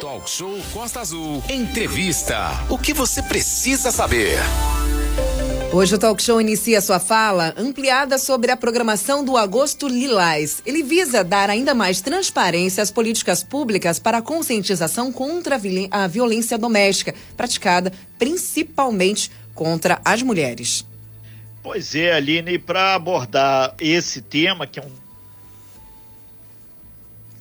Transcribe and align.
Talk 0.00 0.28
Show 0.28 0.58
Costa 0.72 1.00
Azul. 1.00 1.42
Entrevista. 1.48 2.50
O 2.68 2.76
que 2.76 2.92
você 2.92 3.22
precisa 3.22 3.90
saber? 3.92 4.38
Hoje 5.72 5.94
o 5.94 5.98
Talk 5.98 6.22
Show 6.22 6.40
inicia 6.40 6.80
sua 6.80 6.98
fala 6.98 7.54
ampliada 7.56 8.18
sobre 8.18 8.50
a 8.50 8.56
programação 8.56 9.24
do 9.24 9.36
Agosto 9.36 9.86
Lilás. 9.86 10.62
Ele 10.66 10.82
visa 10.82 11.22
dar 11.22 11.48
ainda 11.48 11.74
mais 11.74 12.00
transparência 12.00 12.82
às 12.82 12.90
políticas 12.90 13.42
públicas 13.42 13.98
para 13.98 14.18
a 14.18 14.22
conscientização 14.22 15.12
contra 15.12 15.60
a 15.90 16.06
violência 16.06 16.58
doméstica, 16.58 17.14
praticada 17.36 17.92
principalmente 18.18 19.30
contra 19.54 20.00
as 20.04 20.22
mulheres. 20.22 20.84
Pois 21.62 21.94
é, 21.94 22.12
Aline, 22.12 22.58
para 22.58 22.94
abordar 22.94 23.74
esse 23.80 24.20
tema, 24.20 24.66
que 24.66 24.78
é 24.78 24.82
um 24.82 25.03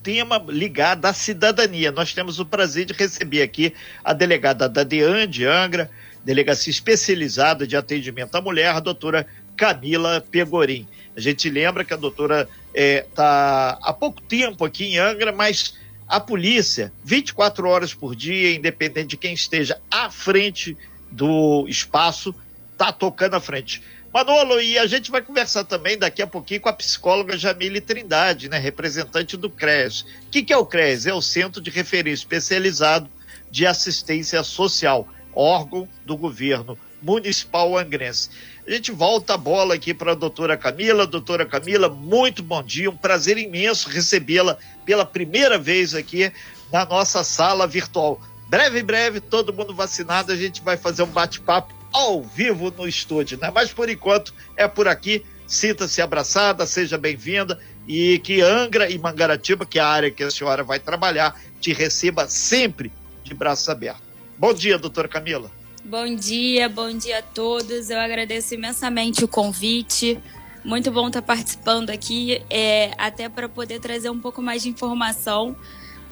tema 0.04 0.44
ligado 0.50 1.06
à 1.06 1.14
cidadania. 1.14 1.92
Nós 1.92 2.14
temos 2.14 2.38
o 2.38 2.46
prazer 2.46 2.86
de 2.86 2.94
receber 2.94 3.42
aqui 3.42 3.74
a 4.04 4.12
delegada 4.12 4.68
da 4.68 4.84
DEAN 4.84 5.28
de 5.28 5.46
Angra, 5.46 5.90
delegacia 6.24 6.70
especializada 6.70 7.66
de 7.66 7.78
atendimento 7.78 8.36
à 8.36 8.42
mulher, 8.42 8.76
a 8.76 8.80
doutora 8.82 9.26
Camila 9.56 10.24
Pegorim. 10.30 10.86
A 11.16 11.20
gente 11.20 11.50
lembra 11.50 11.86
que 11.86 11.94
a 11.94 11.98
doutora 11.98 12.50
está 12.74 12.74
é, 12.74 13.06
tá 13.16 13.80
há 13.82 13.94
pouco 13.94 14.22
tempo 14.22 14.66
aqui 14.66 14.86
em 14.86 14.98
Angra, 14.98 15.32
mas 15.32 15.76
a 16.08 16.20
polícia, 16.20 16.92
24 17.04 17.68
horas 17.68 17.94
por 17.94 18.16
dia, 18.16 18.54
independente 18.54 19.10
de 19.10 19.18
quem 19.18 19.34
esteja 19.34 19.80
à 19.90 20.10
frente 20.10 20.78
do 21.10 21.66
espaço, 21.68 22.36
está 22.72 22.92
tocando 22.92 23.36
à 23.36 23.40
frente. 23.40 23.82
Manolo, 24.14 24.62
e 24.62 24.78
a 24.78 24.86
gente 24.86 25.10
vai 25.10 25.24
conversar 25.24 25.64
também 25.64 25.98
daqui 25.98 26.22
a 26.22 26.28
pouquinho 26.28 26.62
com 26.62 26.70
a 26.70 26.74
psicóloga 26.74 27.36
Jamile 27.36 27.82
Trindade, 27.82 28.48
né, 28.48 28.60
representante 28.60 29.36
do 29.36 29.50
CRES. 29.50 30.02
O 30.02 30.30
que, 30.30 30.44
que 30.44 30.54
é 30.54 30.58
o 30.58 30.68
CRES? 30.68 31.08
É 31.08 31.14
o 31.14 31.22
Centro 31.22 31.60
de 31.60 31.72
Referência 31.72 32.22
Especializado 32.22 33.10
de 33.50 33.66
Assistência 33.66 34.44
Social, 34.44 35.08
órgão 35.34 35.90
do 36.06 36.16
governo 36.16 36.78
municipal 37.02 37.76
angrense. 37.76 38.30
A 38.68 38.70
gente 38.70 38.92
volta 38.92 39.34
a 39.34 39.38
bola 39.38 39.74
aqui 39.74 39.96
para 39.96 40.12
a 40.12 40.16
doutora 40.16 40.56
Camila. 40.56 41.08
Doutora 41.08 41.44
Camila, 41.44 41.90
muito 41.90 42.44
bom 42.44 42.62
dia, 42.62 42.92
um 42.92 42.96
prazer 42.96 43.40
imenso 43.40 43.90
recebê-la 43.90 44.60
pela 44.86 45.08
primeira 45.08 45.58
vez 45.58 45.96
aqui 45.96 46.32
na 46.72 46.86
nossa 46.86 47.24
sala 47.24 47.66
virtual. 47.66 48.22
Breve, 48.48 48.84
breve, 48.84 49.20
todo 49.20 49.52
mundo 49.52 49.74
vacinado, 49.74 50.32
a 50.32 50.36
gente 50.36 50.62
vai 50.62 50.78
fazer 50.78 51.02
um 51.02 51.08
bate-papo 51.08 51.74
ao 51.94 52.24
vivo 52.24 52.74
no 52.76 52.88
estúdio, 52.88 53.38
né? 53.40 53.52
Mas 53.54 53.72
por 53.72 53.88
enquanto 53.88 54.34
é 54.58 54.68
por 54.68 54.88
aqui. 54.88 55.24
Sinta-se 55.46 56.02
abraçada, 56.02 56.66
seja 56.66 56.98
bem-vinda 56.98 57.60
e 57.88 58.18
que 58.20 58.42
Angra 58.42 58.90
e 58.90 58.98
Mangaratiba, 58.98 59.66
que 59.66 59.78
é 59.78 59.82
a 59.82 59.88
área 59.88 60.10
que 60.10 60.24
a 60.24 60.32
senhora 60.32 60.64
vai 60.64 60.80
trabalhar, 60.80 61.40
te 61.60 61.74
receba 61.74 62.28
sempre 62.28 62.92
de 63.24 63.34
braços 63.34 63.70
abertos. 63.70 64.04
Bom 64.38 64.54
dia, 64.54 64.80
doutora 64.80 65.08
Camila. 65.08 65.52
Bom 65.84 66.16
dia, 66.16 66.70
bom 66.70 66.98
dia 66.98 67.20
a 67.20 67.22
todos. 67.22 67.90
Eu 67.90 68.00
agradeço 68.00 68.54
imensamente 68.54 69.24
o 69.24 69.28
convite. 69.28 70.18
Muito 70.64 70.90
bom 70.92 71.08
estar 71.08 71.22
participando 71.22 71.90
aqui, 71.90 72.42
é, 72.50 72.92
até 72.98 73.28
para 73.28 73.50
poder 73.50 73.80
trazer 73.82 74.10
um 74.10 74.20
pouco 74.20 74.42
mais 74.42 74.64
de 74.64 74.70
informação 74.70 75.56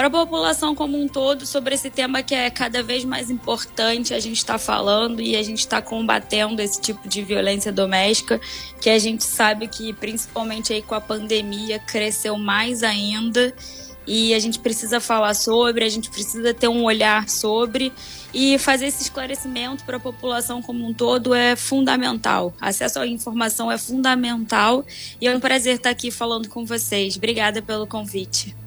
para 0.02 0.08
a 0.08 0.26
população 0.26 0.74
como 0.74 1.00
um 1.00 1.08
todo 1.08 1.46
sobre 1.46 1.76
esse 1.76 1.92
tema 1.92 2.24
que 2.24 2.34
é 2.34 2.50
cada 2.50 2.82
vez 2.82 3.06
mais 3.06 3.30
importante 3.30 4.16
a 4.16 4.20
gente 4.20 4.38
está 4.38 4.58
falando 4.58 5.22
e 5.22 5.36
a 5.36 5.44
gente 5.44 5.60
está 5.60 5.80
combatendo 5.80 6.60
esse 6.60 6.82
tipo 6.82 7.08
de 7.08 7.22
violência 7.22 7.72
doméstica 7.72 8.42
que 8.82 8.90
a 8.90 8.98
gente 8.98 9.24
sabe 9.24 9.68
que 9.68 9.94
principalmente 9.94 10.74
aí 10.74 10.82
com 10.82 10.96
a 10.96 11.02
pandemia 11.02 11.78
cresceu 11.78 12.36
mais 12.36 12.82
ainda 12.82 13.54
e 14.08 14.34
a 14.34 14.40
gente 14.40 14.58
precisa 14.58 15.00
falar 15.00 15.36
sobre, 15.36 15.86
a 15.86 15.90
gente 15.90 16.10
precisa 16.10 16.52
ter 16.52 16.68
um 16.68 16.84
olhar 16.84 17.30
sobre 17.30 17.94
e 18.34 18.58
fazer 18.58 18.88
esse 18.88 19.04
esclarecimento 19.04 19.84
para 19.84 19.98
a 19.98 20.00
população 20.00 20.64
como 20.64 20.84
um 20.84 20.92
todo 20.96 21.36
é 21.36 21.56
fundamental. 21.56 22.56
Acesso 22.60 23.00
à 23.00 23.06
informação 23.06 23.72
é 23.72 23.78
fundamental 23.78 24.84
e 25.22 25.28
é 25.28 25.38
um 25.38 25.40
prazer 25.40 25.76
estar 25.76 25.92
aqui 25.92 26.10
falando 26.10 26.50
com 26.50 26.66
vocês. 26.66 27.16
Obrigada 27.18 27.62
pelo 27.62 27.86
convite. 27.86 28.60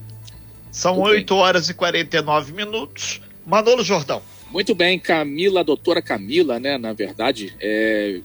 São 0.74 0.96
Muito 0.96 1.10
8 1.10 1.34
bem. 1.34 1.42
horas 1.44 1.68
e 1.68 1.74
49 1.74 2.52
minutos. 2.52 3.20
Manolo 3.46 3.84
Jordão. 3.84 4.20
Muito 4.50 4.74
bem, 4.74 4.98
Camila, 4.98 5.62
doutora 5.62 6.02
Camila, 6.02 6.58
né? 6.58 6.76
Na 6.76 6.92
verdade, 6.92 7.54
é... 7.60 8.18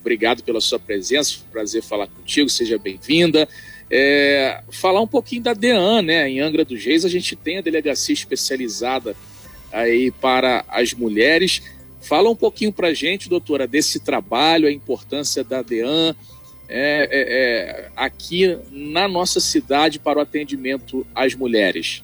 obrigado 0.00 0.44
pela 0.44 0.60
sua 0.60 0.78
presença, 0.78 1.38
prazer 1.50 1.82
falar 1.82 2.06
contigo, 2.06 2.48
seja 2.48 2.78
bem-vinda. 2.78 3.48
É... 3.90 4.62
Falar 4.70 5.00
um 5.00 5.06
pouquinho 5.06 5.42
da 5.42 5.52
DEAN, 5.52 6.02
né? 6.02 6.30
Em 6.30 6.38
Angra 6.38 6.64
dos 6.64 6.84
Reis, 6.84 7.04
a 7.04 7.08
gente 7.08 7.34
tem 7.34 7.58
a 7.58 7.60
delegacia 7.60 8.14
especializada 8.14 9.16
aí 9.72 10.12
para 10.12 10.64
as 10.68 10.94
mulheres. 10.94 11.60
Fala 12.00 12.30
um 12.30 12.36
pouquinho 12.36 12.72
para 12.72 12.86
a 12.86 12.94
gente, 12.94 13.28
doutora, 13.28 13.66
desse 13.66 13.98
trabalho, 13.98 14.68
a 14.68 14.72
importância 14.72 15.42
da 15.42 15.60
DEAN, 15.60 16.14
é, 16.68 17.08
é, 17.10 17.86
é, 17.86 17.90
aqui 17.96 18.58
na 18.70 19.06
nossa 19.06 19.40
cidade 19.40 19.98
para 19.98 20.18
o 20.18 20.22
atendimento 20.22 21.06
às 21.14 21.34
mulheres? 21.34 22.02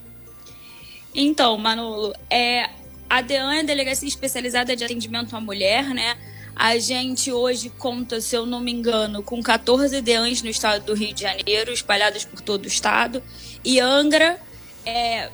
Então, 1.13 1.57
Manolo, 1.57 2.13
é, 2.29 2.69
a 3.09 3.21
DEAN 3.21 3.53
é 3.53 3.59
a 3.59 3.63
Delegacia 3.63 4.07
Especializada 4.07 4.75
de 4.75 4.83
Atendimento 4.83 5.35
à 5.35 5.41
Mulher, 5.41 5.85
né? 5.93 6.17
A 6.55 6.77
gente 6.77 7.31
hoje 7.31 7.69
conta, 7.69 8.21
se 8.21 8.35
eu 8.35 8.45
não 8.45 8.59
me 8.59 8.71
engano, 8.71 9.23
com 9.23 9.41
14 9.41 10.01
DEANs 10.01 10.41
no 10.41 10.49
estado 10.49 10.85
do 10.85 10.93
Rio 10.93 11.13
de 11.13 11.21
Janeiro, 11.21 11.71
espalhados 11.71 12.25
por 12.25 12.41
todo 12.41 12.65
o 12.65 12.67
estado. 12.67 13.23
E 13.63 13.79
Angra, 13.79 14.39
é, 14.85 15.29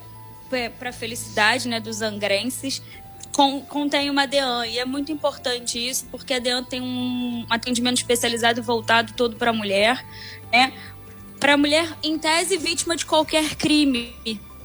para 0.80 0.92
felicidade 0.92 1.68
né, 1.68 1.80
dos 1.80 2.02
angrenses, 2.02 2.82
com, 3.40 3.62
contém 3.62 4.10
uma 4.10 4.28
DEAN. 4.28 4.66
E 4.66 4.80
é 4.80 4.84
muito 4.84 5.14
importante 5.14 5.80
isso, 5.80 6.06
porque 6.12 6.34
a 6.34 6.40
DEAN 6.40 6.62
tem 6.62 6.82
um 6.82 7.46
atendimento 7.50 7.96
especializado 7.96 8.62
voltado 8.62 9.14
todo 9.14 9.38
para 9.38 9.52
a 9.52 9.54
mulher, 9.54 10.06
né? 10.52 10.74
Para 11.40 11.54
a 11.54 11.58
mulher, 11.58 11.88
em 12.04 12.20
tese, 12.20 12.58
vítima 12.58 12.98
de 12.98 13.06
qualquer 13.06 13.56
crime, 13.56 14.14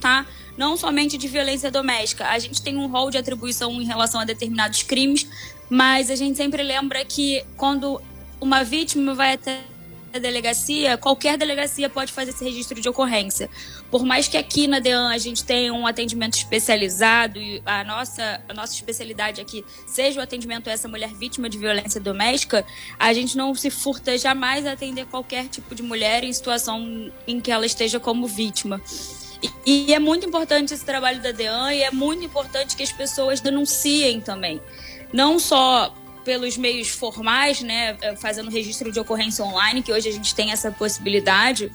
tá? 0.01 0.27
Não 0.57 0.77
somente 0.77 1.17
de 1.17 1.29
violência 1.29 1.71
doméstica. 1.71 2.27
A 2.27 2.39
gente 2.41 2.61
tem 2.61 2.77
um 2.77 2.89
rol 2.89 3.13
de 3.13 3.17
atribuição 3.17 3.81
em 3.81 3.85
relação 3.85 4.21
a 4.21 4.25
determinados 4.25 4.83
crimes, 4.83 5.25
mas 5.71 6.11
a 6.11 6.17
gente 6.17 6.37
sempre 6.37 6.65
lembra 6.65 7.05
que 7.05 7.45
quando 7.57 8.03
uma 8.41 8.65
vítima 8.65 9.15
vai 9.15 9.35
até 9.35 9.61
delegacia, 10.19 10.97
qualquer 10.97 11.37
delegacia 11.37 11.89
pode 11.89 12.13
fazer 12.13 12.31
esse 12.31 12.45
registro 12.45 12.81
de 12.81 12.89
ocorrência. 12.89 13.49
Por 13.91 14.05
mais 14.05 14.29
que 14.29 14.37
aqui 14.37 14.67
na 14.67 14.79
DEAN 14.79 15.09
a 15.09 15.19
gente 15.19 15.45
tenha 15.45 15.73
um 15.73 15.87
atendimento 15.87 16.35
especializado 16.35 17.39
e 17.39 17.63
a 17.65 17.85
nossa, 17.85 18.43
a 18.49 18.55
nossa 18.55 18.75
especialidade 18.75 19.41
aqui 19.41 19.65
seja 19.87 20.21
o 20.21 20.23
atendimento 20.23 20.69
a 20.69 20.73
essa 20.73 20.89
mulher 20.89 21.13
vítima 21.15 21.49
de 21.49 21.59
violência 21.59 22.01
doméstica, 22.01 22.65
a 22.99 23.13
gente 23.13 23.37
não 23.37 23.55
se 23.55 23.71
furta 23.71 24.17
jamais 24.17 24.67
a 24.67 24.73
atender 24.73 25.07
qualquer 25.07 25.49
tipo 25.49 25.75
de 25.75 25.83
mulher 25.83 26.25
em 26.25 26.33
situação 26.33 27.13
em 27.27 27.41
que 27.41 27.51
ela 27.51 27.67
esteja 27.67 28.01
como 28.01 28.27
vítima. 28.27 28.81
E, 29.67 29.89
e 29.89 29.95
é 29.95 29.99
muito 29.99 30.27
importante 30.27 30.73
esse 30.73 30.85
trabalho 30.85 31.21
da 31.21 31.31
DEAN 31.33 31.73
e 31.73 31.83
é 31.83 31.91
muito 31.91 32.25
importante 32.25 32.77
que 32.77 32.83
as 32.83 32.93
pessoas 32.93 33.41
denunciem 33.41 34.21
também. 34.21 34.61
Não 35.13 35.39
só 35.39 35.95
pelos 36.25 36.57
meios 36.57 36.89
formais, 36.89 37.61
né, 37.61 37.97
é, 38.01 38.17
fazendo 38.17 38.51
registro 38.51 38.91
de 38.91 38.99
ocorrência 38.99 39.45
online, 39.45 39.83
que 39.83 39.93
hoje 39.93 40.09
a 40.09 40.13
gente 40.13 40.35
tem 40.35 40.51
essa 40.51 40.71
possibilidade 40.71 41.71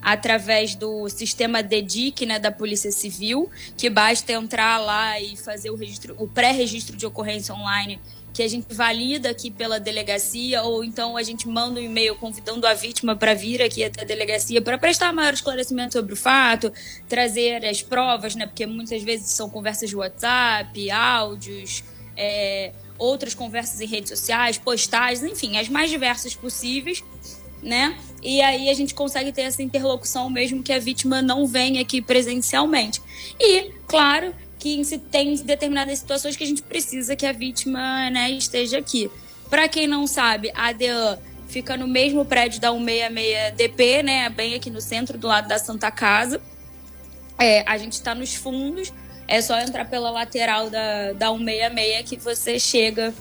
através 0.00 0.74
do 0.74 1.08
sistema 1.08 1.62
DEDIC, 1.62 2.24
né, 2.24 2.38
da 2.38 2.52
Polícia 2.52 2.90
Civil, 2.92 3.50
que 3.76 3.90
basta 3.90 4.32
entrar 4.32 4.78
lá 4.78 5.20
e 5.20 5.36
fazer 5.36 5.70
o 5.70 5.76
registro, 5.76 6.14
o 6.18 6.28
pré-registro 6.28 6.96
de 6.96 7.04
ocorrência 7.04 7.54
online, 7.54 8.00
que 8.32 8.42
a 8.42 8.48
gente 8.48 8.72
valida 8.72 9.30
aqui 9.30 9.50
pela 9.50 9.80
delegacia, 9.80 10.62
ou 10.62 10.84
então 10.84 11.16
a 11.16 11.22
gente 11.24 11.48
manda 11.48 11.80
um 11.80 11.82
e-mail 11.82 12.14
convidando 12.14 12.66
a 12.66 12.74
vítima 12.74 13.16
para 13.16 13.34
vir 13.34 13.60
aqui 13.60 13.82
até 13.82 14.02
a 14.02 14.04
delegacia 14.04 14.62
para 14.62 14.78
prestar 14.78 15.12
maior 15.12 15.34
esclarecimento 15.34 15.94
sobre 15.94 16.12
o 16.12 16.16
fato, 16.16 16.72
trazer 17.08 17.66
as 17.66 17.82
provas, 17.82 18.36
né, 18.36 18.46
porque 18.46 18.64
muitas 18.64 19.02
vezes 19.02 19.32
são 19.32 19.50
conversas 19.50 19.90
de 19.90 19.96
WhatsApp, 19.96 20.90
áudios, 20.90 21.82
é, 22.16 22.72
outras 22.98 23.34
conversas 23.34 23.80
em 23.80 23.86
redes 23.86 24.10
sociais, 24.10 24.58
postagens, 24.58 25.22
enfim, 25.22 25.56
as 25.56 25.68
mais 25.68 25.88
diversas 25.88 26.34
possíveis, 26.34 27.02
né? 27.62 27.96
E 28.22 28.40
aí 28.42 28.68
a 28.68 28.74
gente 28.74 28.94
consegue 28.94 29.32
ter 29.32 29.42
essa 29.42 29.62
interlocução 29.62 30.28
mesmo 30.28 30.62
que 30.62 30.72
a 30.72 30.78
vítima 30.78 31.22
não 31.22 31.46
venha 31.46 31.80
aqui 31.80 32.02
presencialmente. 32.02 33.00
E, 33.38 33.70
claro, 33.86 34.34
que 34.58 34.82
tem 35.10 35.36
determinadas 35.36 36.00
situações 36.00 36.36
que 36.36 36.44
a 36.44 36.46
gente 36.46 36.62
precisa 36.62 37.14
que 37.14 37.24
a 37.24 37.32
vítima 37.32 38.10
né, 38.10 38.30
esteja 38.30 38.78
aqui. 38.78 39.10
Para 39.48 39.68
quem 39.68 39.86
não 39.86 40.06
sabe, 40.06 40.50
a 40.54 40.72
DEAN 40.72 41.18
fica 41.48 41.76
no 41.76 41.86
mesmo 41.86 42.24
prédio 42.24 42.60
da 42.60 42.70
166DP, 42.70 44.02
né? 44.02 44.28
Bem 44.28 44.54
aqui 44.54 44.68
no 44.68 44.80
centro, 44.80 45.16
do 45.16 45.26
lado 45.26 45.48
da 45.48 45.58
Santa 45.58 45.90
Casa. 45.90 46.40
É, 47.38 47.62
a 47.66 47.78
gente 47.78 47.92
está 47.92 48.14
nos 48.14 48.34
fundos 48.34 48.92
é 49.28 49.42
só 49.42 49.60
entrar 49.60 49.84
pela 49.84 50.10
lateral 50.10 50.70
da, 50.70 51.12
da 51.12 51.28
166 51.28 52.08
que 52.08 52.16
você 52.16 52.58
chega 52.58 53.14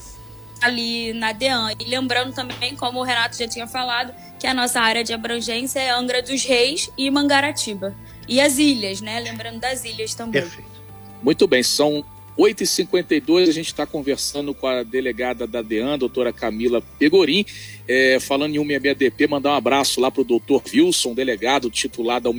ali 0.61 1.13
na 1.13 1.33
DEAN. 1.33 1.73
E 1.79 1.83
lembrando 1.83 2.33
também, 2.33 2.75
como 2.75 2.99
o 2.99 3.03
Renato 3.03 3.37
já 3.37 3.47
tinha 3.47 3.67
falado, 3.67 4.13
que 4.39 4.47
a 4.47 4.53
nossa 4.53 4.79
área 4.79 5.03
de 5.03 5.13
abrangência 5.13 5.79
é 5.79 5.89
Angra 5.89 6.21
dos 6.21 6.43
Reis 6.43 6.89
e 6.97 7.11
Mangaratiba. 7.11 7.93
E 8.27 8.39
as 8.39 8.57
ilhas, 8.57 9.01
né? 9.01 9.19
Lembrando 9.19 9.59
das 9.59 9.83
ilhas 9.83 10.15
também. 10.15 10.41
Perfeito. 10.41 10.77
Muito 11.21 11.47
bem, 11.47 11.61
são 11.61 12.05
8h52, 12.37 13.49
a 13.49 13.51
gente 13.51 13.67
está 13.67 13.85
conversando 13.85 14.53
com 14.53 14.67
a 14.67 14.83
delegada 14.83 15.47
da 15.47 15.61
DEAN, 15.61 15.97
doutora 15.97 16.31
Camila 16.31 16.81
Pegorim, 16.99 17.43
é, 17.87 18.19
falando 18.19 18.55
em 18.55 18.59
166DP, 18.59 19.27
mandar 19.27 19.51
um 19.51 19.55
abraço 19.55 19.99
lá 19.99 20.11
para 20.11 20.21
o 20.21 20.25
doutor 20.25 20.61
Wilson, 20.71 21.15
delegado 21.15 21.69
titular 21.71 22.21
da 22.21 22.29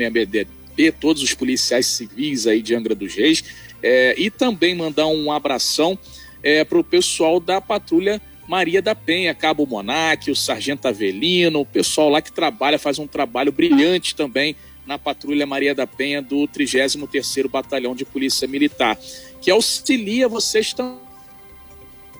166DP, 0.79 0.95
todos 1.01 1.23
os 1.23 1.35
policiais 1.35 1.87
civis 1.87 2.47
aí 2.47 2.63
de 2.63 2.75
Angra 2.75 2.95
dos 2.95 3.15
Reis, 3.15 3.45
é, 3.83 4.15
e 4.17 4.31
também 4.31 4.75
mandar 4.75 5.07
um 5.07 5.33
abração 5.33 5.99
é, 6.43 6.65
para 6.65 6.79
o 6.79 6.85
pessoal 6.85 7.41
da 7.41 7.61
patrulha 7.61 8.21
Maria 8.47 8.81
da 8.81 8.95
Penha, 8.95 9.35
Cabo 9.35 9.67
Monac, 9.67 10.31
o 10.31 10.37
Sargento 10.37 10.89
Avelino, 10.89 11.61
o 11.61 11.67
pessoal 11.67 12.09
lá 12.09 12.23
que 12.23 12.33
trabalha, 12.33 12.79
faz 12.79 12.99
um 12.99 13.07
trabalho 13.07 13.53
brilhante 13.53 14.15
também 14.15 14.57
na 14.87 14.99
patrulha 14.99 15.47
Maria 15.47 15.75
da 15.75 15.87
Penha 15.87 16.23
do 16.23 16.49
33º 16.49 17.49
Batalhão 17.51 17.95
de 17.95 18.07
Polícia 18.07 18.49
Militar 18.49 18.99
que 19.41 19.51
auxilia 19.51 20.29
vocês 20.29 20.75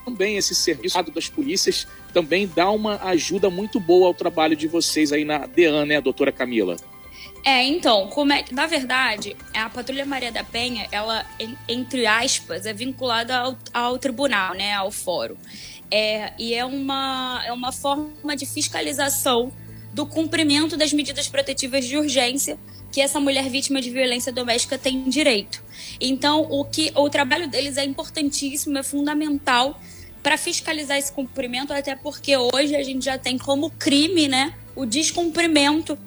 também 0.05 0.37
esse 0.37 0.55
serviço 0.55 1.01
das 1.11 1.27
polícias 1.27 1.87
também 2.13 2.49
dá 2.53 2.71
uma 2.71 2.95
ajuda 3.09 3.49
muito 3.49 3.79
boa 3.79 4.07
ao 4.07 4.13
trabalho 4.13 4.55
de 4.55 4.67
vocês 4.67 5.11
aí 5.11 5.23
na 5.23 5.45
DEAN, 5.45 5.85
né, 5.85 6.01
doutora 6.01 6.31
Camila? 6.31 6.75
É, 7.43 7.63
então, 7.63 8.07
como 8.07 8.33
é 8.33 8.43
na 8.51 8.67
verdade, 8.67 9.35
a 9.53 9.69
Patrulha 9.69 10.05
Maria 10.05 10.31
da 10.31 10.43
Penha, 10.43 10.87
ela, 10.91 11.25
entre 11.67 12.05
aspas, 12.05 12.65
é 12.65 12.73
vinculada 12.73 13.37
ao, 13.37 13.57
ao 13.73 13.97
tribunal, 13.97 14.53
né, 14.53 14.73
ao 14.73 14.91
fórum. 14.91 15.37
É, 15.91 16.33
e 16.37 16.53
é 16.53 16.63
uma, 16.65 17.41
é 17.45 17.51
uma 17.51 17.71
forma 17.71 18.35
de 18.35 18.45
fiscalização 18.45 19.51
do 19.93 20.05
cumprimento 20.05 20.77
das 20.77 20.93
medidas 20.93 21.27
protetivas 21.27 21.85
de 21.85 21.97
urgência 21.97 22.59
que 22.91 23.01
essa 23.01 23.19
mulher 23.19 23.49
vítima 23.49 23.81
de 23.81 23.89
violência 23.89 24.31
doméstica 24.31 24.77
tem 24.77 25.03
direito. 25.09 25.63
Então, 25.99 26.41
o 26.49 26.65
que 26.65 26.91
o 26.95 27.09
trabalho 27.09 27.47
deles 27.47 27.77
é 27.77 27.83
importantíssimo, 27.83 28.77
é 28.77 28.83
fundamental 28.83 29.79
para 30.21 30.37
fiscalizar 30.37 30.97
esse 30.97 31.11
cumprimento, 31.11 31.71
até 31.71 31.95
porque 31.95 32.35
hoje 32.35 32.75
a 32.75 32.83
gente 32.83 33.05
já 33.05 33.17
tem 33.17 33.37
como 33.37 33.69
crime, 33.71 34.27
né, 34.27 34.53
o 34.75 34.85
descumprimento 34.85 35.97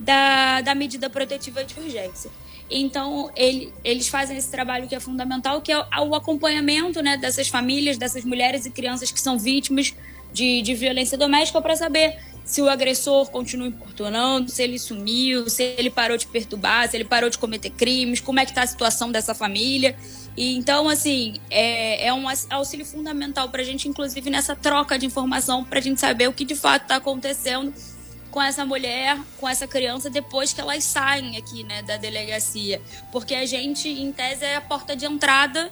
da, 0.00 0.62
da 0.62 0.74
medida 0.74 1.10
protetiva 1.10 1.62
de 1.62 1.78
urgência. 1.78 2.30
Então, 2.70 3.30
ele, 3.36 3.72
eles 3.84 4.08
fazem 4.08 4.36
esse 4.36 4.50
trabalho 4.50 4.88
que 4.88 4.94
é 4.94 5.00
fundamental, 5.00 5.60
que 5.60 5.72
é 5.72 5.78
o 6.00 6.14
acompanhamento 6.14 7.02
né, 7.02 7.16
dessas 7.16 7.48
famílias, 7.48 7.98
dessas 7.98 8.24
mulheres 8.24 8.64
e 8.64 8.70
crianças 8.70 9.10
que 9.10 9.20
são 9.20 9.38
vítimas 9.38 9.94
de, 10.32 10.62
de 10.62 10.74
violência 10.74 11.18
doméstica, 11.18 11.60
para 11.60 11.74
saber 11.74 12.16
se 12.44 12.62
o 12.62 12.68
agressor 12.68 13.28
continua 13.30 13.66
importunando, 13.66 14.50
se 14.50 14.62
ele 14.62 14.78
sumiu, 14.78 15.48
se 15.50 15.62
ele 15.62 15.90
parou 15.90 16.16
de 16.16 16.26
perturbar, 16.26 16.88
se 16.88 16.96
ele 16.96 17.04
parou 17.04 17.28
de 17.28 17.38
cometer 17.38 17.70
crimes, 17.70 18.20
como 18.20 18.40
é 18.40 18.44
que 18.44 18.52
está 18.52 18.62
a 18.62 18.66
situação 18.66 19.10
dessa 19.10 19.34
família. 19.34 19.96
E 20.36 20.56
então, 20.56 20.88
assim, 20.88 21.34
é, 21.50 22.06
é 22.06 22.14
um 22.14 22.24
auxílio 22.50 22.86
fundamental 22.86 23.48
para 23.48 23.62
a 23.62 23.64
gente, 23.64 23.88
inclusive 23.88 24.30
nessa 24.30 24.56
troca 24.56 24.98
de 24.98 25.06
informação, 25.06 25.64
para 25.64 25.80
a 25.80 25.82
gente 25.82 26.00
saber 26.00 26.28
o 26.28 26.32
que 26.32 26.44
de 26.44 26.54
fato 26.54 26.82
está 26.82 26.96
acontecendo 26.96 27.72
com 28.30 28.40
essa 28.40 28.64
mulher, 28.64 29.18
com 29.38 29.48
essa 29.48 29.66
criança, 29.66 30.08
depois 30.08 30.52
que 30.52 30.60
elas 30.60 30.84
saem 30.84 31.36
aqui, 31.36 31.64
né, 31.64 31.82
da 31.82 31.96
delegacia. 31.96 32.80
Porque 33.10 33.34
a 33.34 33.44
gente, 33.44 33.88
em 33.88 34.12
tese, 34.12 34.44
é 34.44 34.56
a 34.56 34.60
porta 34.60 34.94
de 34.94 35.04
entrada 35.04 35.70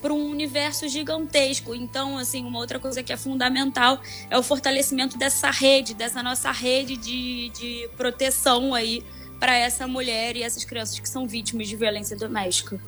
para 0.00 0.12
um 0.12 0.30
universo 0.30 0.88
gigantesco. 0.88 1.74
Então, 1.74 2.18
assim, 2.18 2.44
uma 2.44 2.58
outra 2.58 2.78
coisa 2.78 3.02
que 3.02 3.12
é 3.12 3.16
fundamental 3.16 4.00
é 4.30 4.38
o 4.38 4.42
fortalecimento 4.42 5.18
dessa 5.18 5.50
rede, 5.50 5.94
dessa 5.94 6.22
nossa 6.22 6.50
rede 6.52 6.96
de, 6.96 7.50
de 7.50 7.88
proteção 7.96 8.74
aí 8.74 9.02
para 9.40 9.56
essa 9.56 9.86
mulher 9.86 10.36
e 10.36 10.42
essas 10.42 10.64
crianças 10.64 10.98
que 10.98 11.08
são 11.08 11.26
vítimas 11.26 11.68
de 11.68 11.76
violência 11.76 12.16
doméstica. 12.16 12.80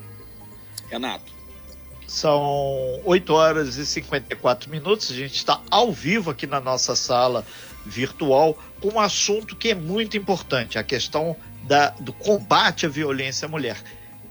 Renato. 0.89 1.39
São 2.07 3.01
8 3.05 3.33
horas 3.33 3.77
e 3.77 3.85
54 3.85 4.69
minutos. 4.69 5.11
A 5.11 5.13
gente 5.13 5.35
está 5.35 5.61
ao 5.69 5.91
vivo 5.91 6.31
aqui 6.31 6.47
na 6.47 6.59
nossa 6.59 6.95
sala 6.95 7.45
virtual 7.85 8.57
com 8.81 8.95
um 8.95 8.99
assunto 8.99 9.55
que 9.55 9.69
é 9.69 9.75
muito 9.75 10.17
importante: 10.17 10.77
a 10.77 10.83
questão 10.83 11.35
da, 11.63 11.89
do 11.99 12.13
combate 12.13 12.85
à 12.85 12.89
violência 12.89 13.45
à 13.45 13.49
mulher. 13.49 13.77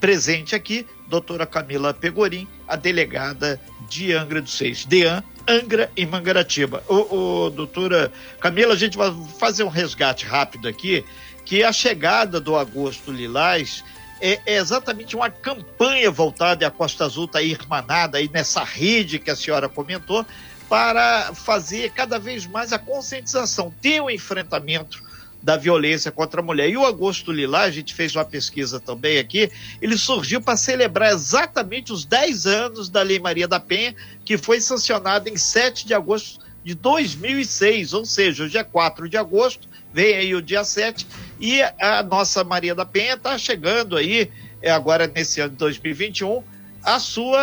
Presente 0.01 0.55
aqui, 0.55 0.87
doutora 1.09 1.45
Camila 1.45 1.93
Pegorim, 1.93 2.47
a 2.67 2.77
delegada 2.77 3.61
de 3.89 4.13
Angra 4.13 4.41
dos 4.41 4.57
Seis, 4.57 4.85
DEAN, 4.85 5.25
Angra 5.47 5.91
e 5.97 6.07
Mangaratiba. 6.07 6.85
O, 6.89 7.17
o, 7.47 7.51
doutora 7.51 8.13
Camila, 8.39 8.75
a 8.75 8.77
gente 8.77 8.97
vai 8.97 9.13
fazer 9.39 9.65
um 9.65 9.69
resgate 9.69 10.25
rápido 10.25 10.69
aqui, 10.69 11.05
que 11.45 11.65
a 11.65 11.73
chegada 11.73 12.41
do 12.41 12.55
Agosto 12.55 13.11
Lilás 13.11 13.83
é, 14.21 14.41
é 14.47 14.57
exatamente 14.57 15.17
uma 15.17 15.31
campanha 15.31 16.11
voltada, 16.11 16.65
e 16.65 16.67
a 16.67 16.71
Costa 16.71 17.05
Azul 17.05 17.25
está 17.25 17.41
irmanada 17.41 18.19
aí 18.19 18.29
nessa 18.33 18.63
rede 18.63 19.19
que 19.19 19.31
a 19.31 19.37
senhora 19.37 19.69
comentou, 19.69 20.25
para 20.69 21.33
fazer 21.35 21.91
cada 21.93 22.19
vez 22.19 22.47
mais 22.47 22.73
a 22.73 22.79
conscientização, 22.79 23.73
ter 23.81 24.01
o 24.01 24.07
um 24.07 24.11
enfrentamento 24.11 25.03
da 25.43 25.57
violência 25.57 26.11
contra 26.11 26.41
a 26.41 26.45
mulher. 26.45 26.69
E 26.69 26.77
o 26.77 26.85
Agosto 26.85 27.33
Lilá, 27.33 27.63
a 27.63 27.71
gente 27.71 27.95
fez 27.95 28.15
uma 28.15 28.25
pesquisa 28.25 28.81
também 28.81 29.19
aqui, 29.19 29.51
ele 29.81 29.97
surgiu 29.97 30.41
para 30.41 30.57
celebrar 30.57 31.13
exatamente 31.13 31.93
os 31.93 32.05
10 32.05 32.47
anos 32.47 32.89
da 32.89 33.03
Lei 33.03 33.19
Maria 33.19 33.49
da 33.49 33.61
Penha, 33.61 33.95
que 34.25 34.37
foi 34.37 34.61
sancionada 34.61 35.29
em 35.29 35.37
7 35.37 35.87
de 35.87 35.95
agosto 35.95 36.41
de 36.65 36.75
2006, 36.75 37.95
ou 37.95 38.05
seja, 38.05 38.45
hoje 38.45 38.59
é 38.59 38.65
4 38.65 39.09
de 39.09 39.17
agosto, 39.17 39.69
vem 39.93 40.17
aí 40.17 40.35
o 40.35 40.43
dia 40.43 40.65
7, 40.65 41.07
e 41.41 41.63
a 41.63 42.03
nossa 42.03 42.45
Maria 42.45 42.75
da 42.75 42.85
Penha 42.85 43.15
está 43.15 43.39
chegando 43.39 43.97
aí, 43.97 44.31
é, 44.61 44.71
agora 44.71 45.07
nesse 45.07 45.41
ano 45.41 45.53
de 45.53 45.57
2021, 45.57 46.43
a 46.83 46.99
sua 46.99 47.41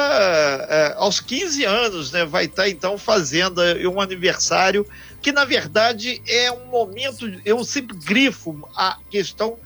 é, 0.69 0.93
aos 0.97 1.19
15 1.19 1.63
anos, 1.65 2.11
né? 2.11 2.25
Vai 2.25 2.45
estar 2.45 2.63
tá, 2.63 2.69
então 2.69 2.97
fazendo 2.97 3.61
um 3.91 3.99
aniversário 3.99 4.87
que 5.21 5.31
na 5.31 5.43
verdade 5.43 6.21
é 6.27 6.51
um 6.51 6.67
momento, 6.67 7.25
eu 7.43 7.63
sempre 7.63 7.97
grifo 7.97 8.67
a 8.75 8.97
questão 9.09 9.57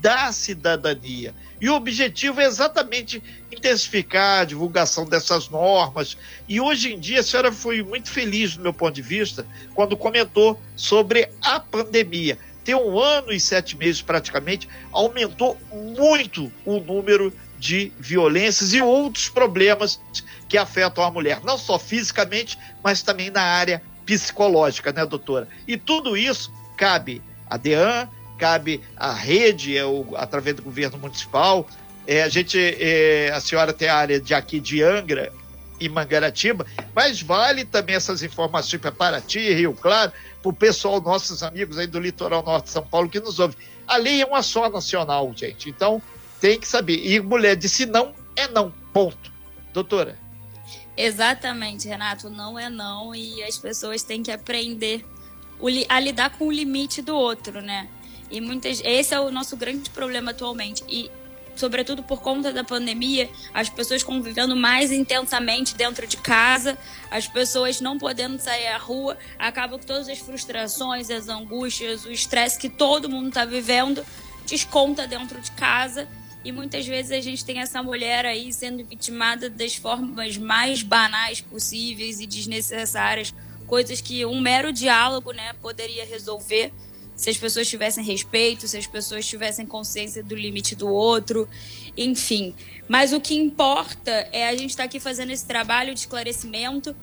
da 0.00 0.30
cidadania. 0.32 1.34
E 1.60 1.68
o 1.68 1.74
objetivo 1.74 2.40
é 2.40 2.44
exatamente 2.44 3.22
intensificar 3.50 4.42
a 4.42 4.44
divulgação 4.44 5.04
dessas 5.04 5.48
normas. 5.48 6.16
E 6.48 6.60
hoje 6.60 6.94
em 6.94 7.00
dia, 7.00 7.20
a 7.20 7.22
senhora 7.22 7.50
foi 7.50 7.82
muito 7.82 8.10
feliz, 8.10 8.56
do 8.56 8.62
meu 8.62 8.72
ponto 8.72 8.94
de 8.94 9.02
vista, 9.02 9.44
quando 9.74 9.96
comentou 9.96 10.60
sobre 10.76 11.28
a 11.42 11.58
pandemia. 11.58 12.38
Tem 12.62 12.74
um 12.74 12.98
ano 12.98 13.32
e 13.32 13.40
sete 13.40 13.76
meses 13.76 14.00
praticamente, 14.00 14.68
aumentou 14.92 15.58
muito 15.72 16.52
o 16.64 16.78
número 16.78 17.32
de 17.58 17.92
violências 17.98 18.72
e 18.72 18.80
outros 18.80 19.28
problemas 19.28 20.00
que 20.48 20.56
afetam 20.56 21.04
a 21.04 21.10
mulher, 21.10 21.40
não 21.44 21.58
só 21.58 21.78
fisicamente, 21.78 22.58
mas 22.82 23.02
também 23.02 23.30
na 23.30 23.42
área 23.42 23.82
psicológica, 24.06 24.92
né, 24.92 25.04
doutora? 25.04 25.48
E 25.66 25.76
tudo 25.76 26.16
isso 26.16 26.52
cabe 26.76 27.20
a 27.50 27.56
DEAN, 27.56 28.08
cabe 28.38 28.80
a 28.96 29.12
rede, 29.12 29.76
é 29.76 29.82
através 30.16 30.56
do 30.56 30.62
governo 30.62 30.96
municipal. 30.98 31.66
É, 32.06 32.22
a 32.22 32.28
gente, 32.28 32.58
é, 32.58 33.30
a 33.34 33.40
senhora 33.40 33.72
tem 33.72 33.88
a 33.88 33.96
área 33.96 34.20
de 34.20 34.32
aqui 34.32 34.60
de 34.60 34.82
Angra 34.82 35.30
e 35.78 35.88
Mangaratiba, 35.88 36.64
mas 36.94 37.20
vale 37.20 37.64
também 37.64 37.96
essas 37.96 38.22
informações 38.22 38.80
para 38.80 38.90
Paraty, 38.90 39.52
Rio 39.52 39.74
Claro, 39.74 40.12
para 40.42 40.48
o 40.48 40.52
pessoal, 40.52 41.00
nossos 41.00 41.42
amigos 41.42 41.78
aí 41.78 41.86
do 41.86 42.00
litoral 42.00 42.42
norte 42.42 42.64
de 42.64 42.70
São 42.70 42.82
Paulo 42.82 43.08
que 43.08 43.20
nos 43.20 43.38
ouve. 43.38 43.56
A 43.86 43.96
lei 43.96 44.22
é 44.22 44.26
uma 44.26 44.42
só 44.42 44.68
nacional, 44.68 45.32
gente. 45.36 45.68
Então 45.68 46.00
tem 46.40 46.58
que 46.58 46.66
saber. 46.66 47.04
E 47.04 47.20
mulher 47.20 47.56
disse 47.56 47.86
não 47.86 48.14
é 48.36 48.48
não. 48.48 48.72
Ponto. 48.92 49.32
Doutora. 49.72 50.18
Exatamente, 50.96 51.86
Renato, 51.86 52.28
não 52.28 52.58
é 52.58 52.68
não 52.68 53.14
e 53.14 53.42
as 53.44 53.56
pessoas 53.56 54.02
têm 54.02 54.22
que 54.22 54.32
aprender 54.32 55.04
a 55.88 56.00
lidar 56.00 56.30
com 56.30 56.48
o 56.48 56.52
limite 56.52 57.00
do 57.00 57.14
outro, 57.14 57.60
né? 57.60 57.88
E 58.30 58.40
muitas 58.40 58.80
esse 58.84 59.14
é 59.14 59.20
o 59.20 59.30
nosso 59.30 59.56
grande 59.56 59.90
problema 59.90 60.32
atualmente 60.32 60.82
e 60.88 61.10
sobretudo 61.54 62.02
por 62.02 62.20
conta 62.20 62.52
da 62.52 62.62
pandemia, 62.62 63.28
as 63.52 63.68
pessoas 63.68 64.02
convivendo 64.02 64.54
mais 64.54 64.92
intensamente 64.92 65.74
dentro 65.74 66.06
de 66.06 66.16
casa, 66.16 66.78
as 67.10 67.26
pessoas 67.26 67.80
não 67.80 67.98
podendo 67.98 68.38
sair 68.38 68.68
à 68.68 68.78
rua, 68.78 69.18
acaba 69.38 69.78
que 69.78 69.86
todas 69.86 70.08
as 70.08 70.18
frustrações, 70.18 71.10
as 71.10 71.28
angústias, 71.28 72.04
o 72.04 72.12
estresse 72.12 72.58
que 72.58 72.68
todo 72.68 73.08
mundo 73.08 73.28
está 73.28 73.44
vivendo 73.44 74.04
desconta 74.46 75.06
dentro 75.06 75.40
de 75.40 75.50
casa 75.52 76.08
e 76.48 76.52
muitas 76.52 76.86
vezes 76.86 77.12
a 77.12 77.20
gente 77.20 77.44
tem 77.44 77.58
essa 77.58 77.82
mulher 77.82 78.24
aí 78.24 78.50
sendo 78.54 78.82
vitimada 78.82 79.50
das 79.50 79.76
formas 79.76 80.38
mais 80.38 80.82
banais 80.82 81.42
possíveis 81.42 82.20
e 82.20 82.26
desnecessárias, 82.26 83.34
coisas 83.66 84.00
que 84.00 84.24
um 84.24 84.40
mero 84.40 84.72
diálogo, 84.72 85.32
né, 85.32 85.52
poderia 85.60 86.06
resolver 86.06 86.72
se 87.14 87.28
as 87.28 87.36
pessoas 87.36 87.68
tivessem 87.68 88.02
respeito, 88.02 88.66
se 88.66 88.78
as 88.78 88.86
pessoas 88.86 89.26
tivessem 89.26 89.66
consciência 89.66 90.22
do 90.22 90.34
limite 90.34 90.74
do 90.74 90.88
outro, 90.88 91.46
enfim. 91.94 92.54
Mas 92.88 93.12
o 93.12 93.20
que 93.20 93.34
importa 93.34 94.10
é 94.32 94.48
a 94.48 94.56
gente 94.56 94.70
estar 94.70 94.84
tá 94.84 94.86
aqui 94.86 94.98
fazendo 94.98 95.30
esse 95.30 95.46
trabalho 95.46 95.92
de 95.92 96.00
esclarecimento 96.00 96.96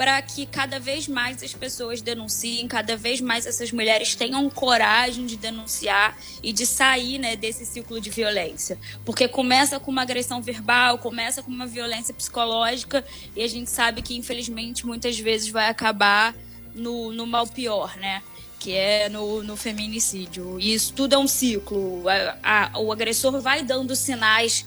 para 0.00 0.22
que 0.22 0.46
cada 0.46 0.80
vez 0.80 1.06
mais 1.06 1.42
as 1.42 1.52
pessoas 1.52 2.00
denunciem, 2.00 2.66
cada 2.66 2.96
vez 2.96 3.20
mais 3.20 3.44
essas 3.44 3.70
mulheres 3.70 4.14
tenham 4.14 4.48
coragem 4.48 5.26
de 5.26 5.36
denunciar 5.36 6.16
e 6.42 6.54
de 6.54 6.64
sair 6.64 7.18
né, 7.18 7.36
desse 7.36 7.66
ciclo 7.66 8.00
de 8.00 8.08
violência. 8.08 8.78
Porque 9.04 9.28
começa 9.28 9.78
com 9.78 9.90
uma 9.90 10.00
agressão 10.00 10.40
verbal, 10.40 10.96
começa 10.96 11.42
com 11.42 11.50
uma 11.50 11.66
violência 11.66 12.14
psicológica 12.14 13.04
e 13.36 13.42
a 13.42 13.46
gente 13.46 13.68
sabe 13.68 14.00
que, 14.00 14.16
infelizmente, 14.16 14.86
muitas 14.86 15.18
vezes 15.18 15.50
vai 15.50 15.68
acabar 15.68 16.34
no, 16.74 17.12
no 17.12 17.26
mal 17.26 17.46
pior, 17.46 17.94
né? 17.98 18.22
que 18.58 18.74
é 18.74 19.10
no, 19.10 19.42
no 19.42 19.54
feminicídio. 19.54 20.58
E 20.58 20.72
isso 20.72 20.94
tudo 20.94 21.14
é 21.14 21.18
um 21.18 21.28
ciclo. 21.28 22.04
A, 22.42 22.70
a, 22.72 22.78
o 22.78 22.90
agressor 22.90 23.38
vai 23.38 23.62
dando 23.62 23.94
sinais 23.94 24.66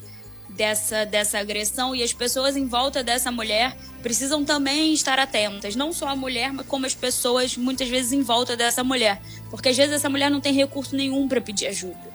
dessa, 0.55 1.05
dessa 1.05 1.39
agressão 1.39 1.95
e 1.95 2.03
as 2.03 2.13
pessoas 2.13 2.55
em 2.55 2.67
volta 2.67 3.03
dessa 3.03 3.31
mulher 3.31 3.75
precisam 4.01 4.43
também 4.43 4.93
estar 4.93 5.17
atentas, 5.19 5.75
não 5.75 5.93
só 5.93 6.07
a 6.07 6.15
mulher, 6.15 6.51
mas 6.51 6.65
como 6.65 6.86
as 6.86 6.93
pessoas 6.93 7.57
muitas 7.57 7.88
vezes 7.88 8.12
em 8.12 8.22
volta 8.22 8.55
dessa 8.55 8.83
mulher, 8.83 9.22
porque 9.50 9.69
às 9.69 9.77
vezes 9.77 9.93
essa 9.93 10.10
mulher 10.10 10.29
não 10.29 10.41
tem 10.41 10.53
recurso 10.53 10.95
nenhum 10.95 11.27
para 11.27 11.41
pedir 11.41 11.67
ajuda. 11.67 12.13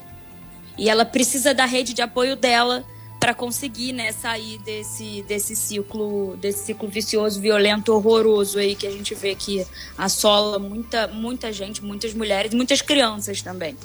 E 0.77 0.89
ela 0.89 1.03
precisa 1.03 1.53
da 1.53 1.65
rede 1.65 1.93
de 1.93 2.01
apoio 2.01 2.35
dela 2.35 2.85
para 3.19 3.33
conseguir, 3.33 3.91
né, 3.91 4.13
sair 4.13 4.57
desse, 4.59 5.23
desse 5.23 5.53
ciclo, 5.53 6.37
desse 6.37 6.67
ciclo 6.67 6.87
vicioso, 6.87 7.41
violento, 7.41 7.93
horroroso 7.93 8.57
aí 8.57 8.75
que 8.75 8.87
a 8.87 8.91
gente 8.91 9.13
vê 9.13 9.35
que 9.35 9.65
assola 9.97 10.57
muita, 10.57 11.07
muita 11.07 11.51
gente, 11.51 11.83
muitas 11.83 12.13
mulheres, 12.13 12.53
muitas 12.53 12.81
crianças 12.81 13.41
também. 13.41 13.75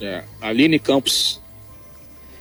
É, 0.00 0.22
Aline 0.40 0.78
Campos 0.78 1.40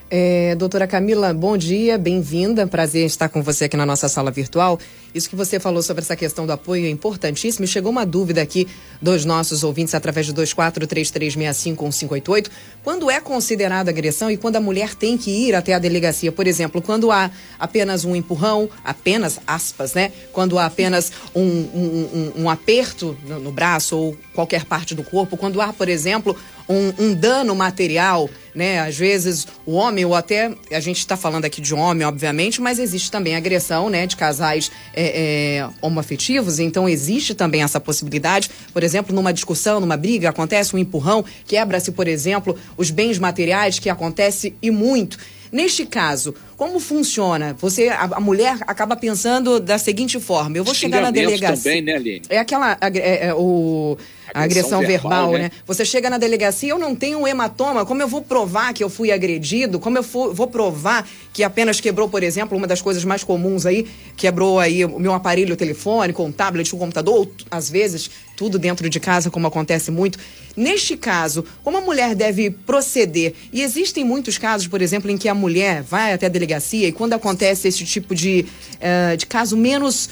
é, 0.09 0.55
doutora 0.55 0.87
Camila, 0.87 1.31
bom 1.33 1.55
dia, 1.55 1.97
bem-vinda. 1.97 2.65
Prazer 2.65 3.05
estar 3.05 3.29
com 3.29 3.43
você 3.43 3.65
aqui 3.65 3.77
na 3.77 3.85
nossa 3.85 4.09
sala 4.09 4.31
virtual. 4.31 4.79
Isso 5.13 5.29
que 5.29 5.35
você 5.35 5.59
falou 5.59 5.83
sobre 5.83 6.03
essa 6.03 6.15
questão 6.15 6.45
do 6.45 6.51
apoio 6.51 6.85
é 6.85 6.89
importantíssimo. 6.89 7.67
Chegou 7.67 7.91
uma 7.91 8.05
dúvida 8.05 8.41
aqui 8.41 8.65
dos 9.01 9.25
nossos 9.25 9.63
ouvintes 9.63 9.95
através 9.95 10.27
do 10.27 10.33
2433651588. 10.41 12.47
Quando 12.83 13.09
é 13.09 13.19
considerada 13.19 13.89
agressão 13.91 14.29
e 14.31 14.37
quando 14.37 14.55
a 14.55 14.61
mulher 14.61 14.95
tem 14.95 15.17
que 15.17 15.31
ir 15.31 15.55
até 15.55 15.73
a 15.73 15.79
delegacia? 15.79 16.31
Por 16.31 16.47
exemplo, 16.47 16.81
quando 16.81 17.11
há 17.11 17.29
apenas 17.59 18.05
um 18.05 18.15
empurrão, 18.15 18.69
apenas 18.83 19.39
aspas, 19.45 19.93
né? 19.93 20.11
Quando 20.31 20.57
há 20.59 20.65
apenas 20.65 21.11
um, 21.35 21.41
um, 21.41 22.09
um, 22.13 22.31
um 22.43 22.49
aperto 22.49 23.17
no, 23.27 23.39
no 23.39 23.51
braço 23.51 23.97
ou 23.97 24.17
qualquer 24.33 24.63
parte 24.65 24.95
do 24.95 25.03
corpo. 25.03 25.37
Quando 25.37 25.61
há, 25.61 25.73
por 25.73 25.89
exemplo, 25.89 26.35
um, 26.69 26.93
um 26.99 27.13
dano 27.15 27.55
material, 27.55 28.29
né? 28.53 28.79
Às 28.79 28.95
vezes 28.95 29.47
o 29.65 29.73
homem, 29.73 30.05
ou 30.05 30.13
até 30.13 30.53
a 30.71 30.79
gente 30.79 30.99
está 30.99 31.17
falando 31.17 31.45
aqui 31.45 31.59
de 31.59 31.73
homem, 31.73 32.05
obviamente, 32.05 32.61
mas 32.61 32.77
existe 32.77 33.09
também 33.09 33.35
agressão, 33.35 33.89
né, 33.89 34.05
de 34.05 34.15
casais 34.15 34.71
é, 34.93 35.61
é, 35.61 35.69
homoafetivos, 35.81 36.59
então 36.59 36.87
existe 36.87 37.33
também 37.33 37.63
essa 37.63 37.79
possibilidade. 37.79 38.51
Por 38.71 38.83
exemplo, 38.83 39.15
numa 39.15 39.33
discussão, 39.33 39.79
numa 39.79 39.97
briga, 39.97 40.29
acontece 40.29 40.75
um 40.75 40.79
empurrão, 40.79 41.25
quebra-se, 41.45 41.91
por 41.91 42.07
exemplo, 42.07 42.55
os 42.77 42.91
bens 42.91 43.17
materiais, 43.17 43.79
que 43.79 43.89
acontece 43.89 44.53
e 44.61 44.69
muito. 44.69 45.17
Neste 45.51 45.85
caso, 45.85 46.35
como 46.55 46.79
funciona? 46.79 47.55
Você, 47.59 47.89
a, 47.89 48.03
a, 48.03 48.19
mulher 48.19 48.57
acaba 48.67 48.95
pensando 48.95 49.59
da 49.59 49.79
seguinte 49.79 50.19
forma: 50.19 50.57
eu 50.57 50.63
vou 50.63 50.75
chegar 50.75 51.01
na 51.01 51.09
delegacia. 51.09 51.57
também, 51.57 51.81
né, 51.81 51.95
Aline? 51.95 52.21
É 52.29 52.37
aquela. 52.37 52.77
É, 52.79 53.27
é, 53.27 53.33
o, 53.33 53.97
a 54.33 54.43
agressão, 54.43 54.79
verbal, 54.81 55.09
verbal 55.09 55.31
né? 55.33 55.39
né? 55.39 55.51
Você 55.65 55.85
chega 55.85 56.09
na 56.09 56.17
delegacia, 56.17 56.69
eu 56.69 56.79
não 56.79 56.95
tenho 56.95 57.19
um 57.19 57.27
hematoma, 57.27 57.85
como 57.85 58.01
eu 58.01 58.07
vou 58.07 58.21
provar 58.21 58.73
que 58.73 58.83
eu 58.83 58.89
fui 58.89 59.11
agredido? 59.11 59.79
Como 59.79 59.97
eu 59.97 60.03
for, 60.03 60.33
vou 60.33 60.47
provar 60.47 61.07
que 61.33 61.43
apenas 61.43 61.79
quebrou, 61.79 62.09
por 62.09 62.23
exemplo, 62.23 62.57
uma 62.57 62.67
das 62.67 62.81
coisas 62.81 63.03
mais 63.03 63.23
comuns 63.23 63.65
aí, 63.65 63.87
quebrou 64.15 64.59
aí 64.59 64.85
o 64.85 64.99
meu 64.99 65.13
aparelho 65.13 65.55
telefônico, 65.55 66.23
um 66.23 66.31
tablet, 66.31 66.73
um 66.75 66.79
computador, 66.79 67.15
ou 67.15 67.31
às 67.49 67.69
vezes 67.69 68.09
tudo 68.35 68.57
dentro 68.57 68.89
de 68.89 68.99
casa, 68.99 69.29
como 69.29 69.47
acontece 69.47 69.91
muito. 69.91 70.17
Neste 70.55 70.95
caso, 70.97 71.43
como 71.63 71.77
a 71.77 71.81
mulher 71.81 72.15
deve 72.15 72.49
proceder? 72.49 73.33
E 73.51 73.61
existem 73.61 74.03
muitos 74.03 74.37
casos, 74.37 74.67
por 74.67 74.81
exemplo, 74.81 75.09
em 75.11 75.17
que 75.17 75.29
a 75.29 75.33
mulher 75.33 75.81
vai 75.81 76.13
até 76.13 76.25
a 76.25 76.29
delegacia 76.29 76.87
e 76.87 76.91
quando 76.91 77.13
acontece 77.13 77.67
esse 77.67 77.85
tipo 77.85 78.15
de, 78.15 78.45
uh, 78.75 79.17
de 79.17 79.25
caso 79.25 79.55
menos 79.55 80.09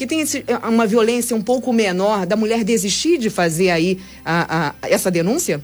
que 0.00 0.06
tem 0.06 0.20
esse, 0.20 0.42
eh, 0.46 0.56
uma 0.66 0.86
violência 0.86 1.36
um 1.36 1.42
pouco 1.42 1.74
menor, 1.74 2.24
da 2.24 2.34
mulher 2.34 2.64
desistir 2.64 3.18
de 3.18 3.28
fazer 3.28 3.68
aí 3.68 4.00
a, 4.24 4.68
a, 4.68 4.74
essa 4.88 5.10
denúncia? 5.10 5.62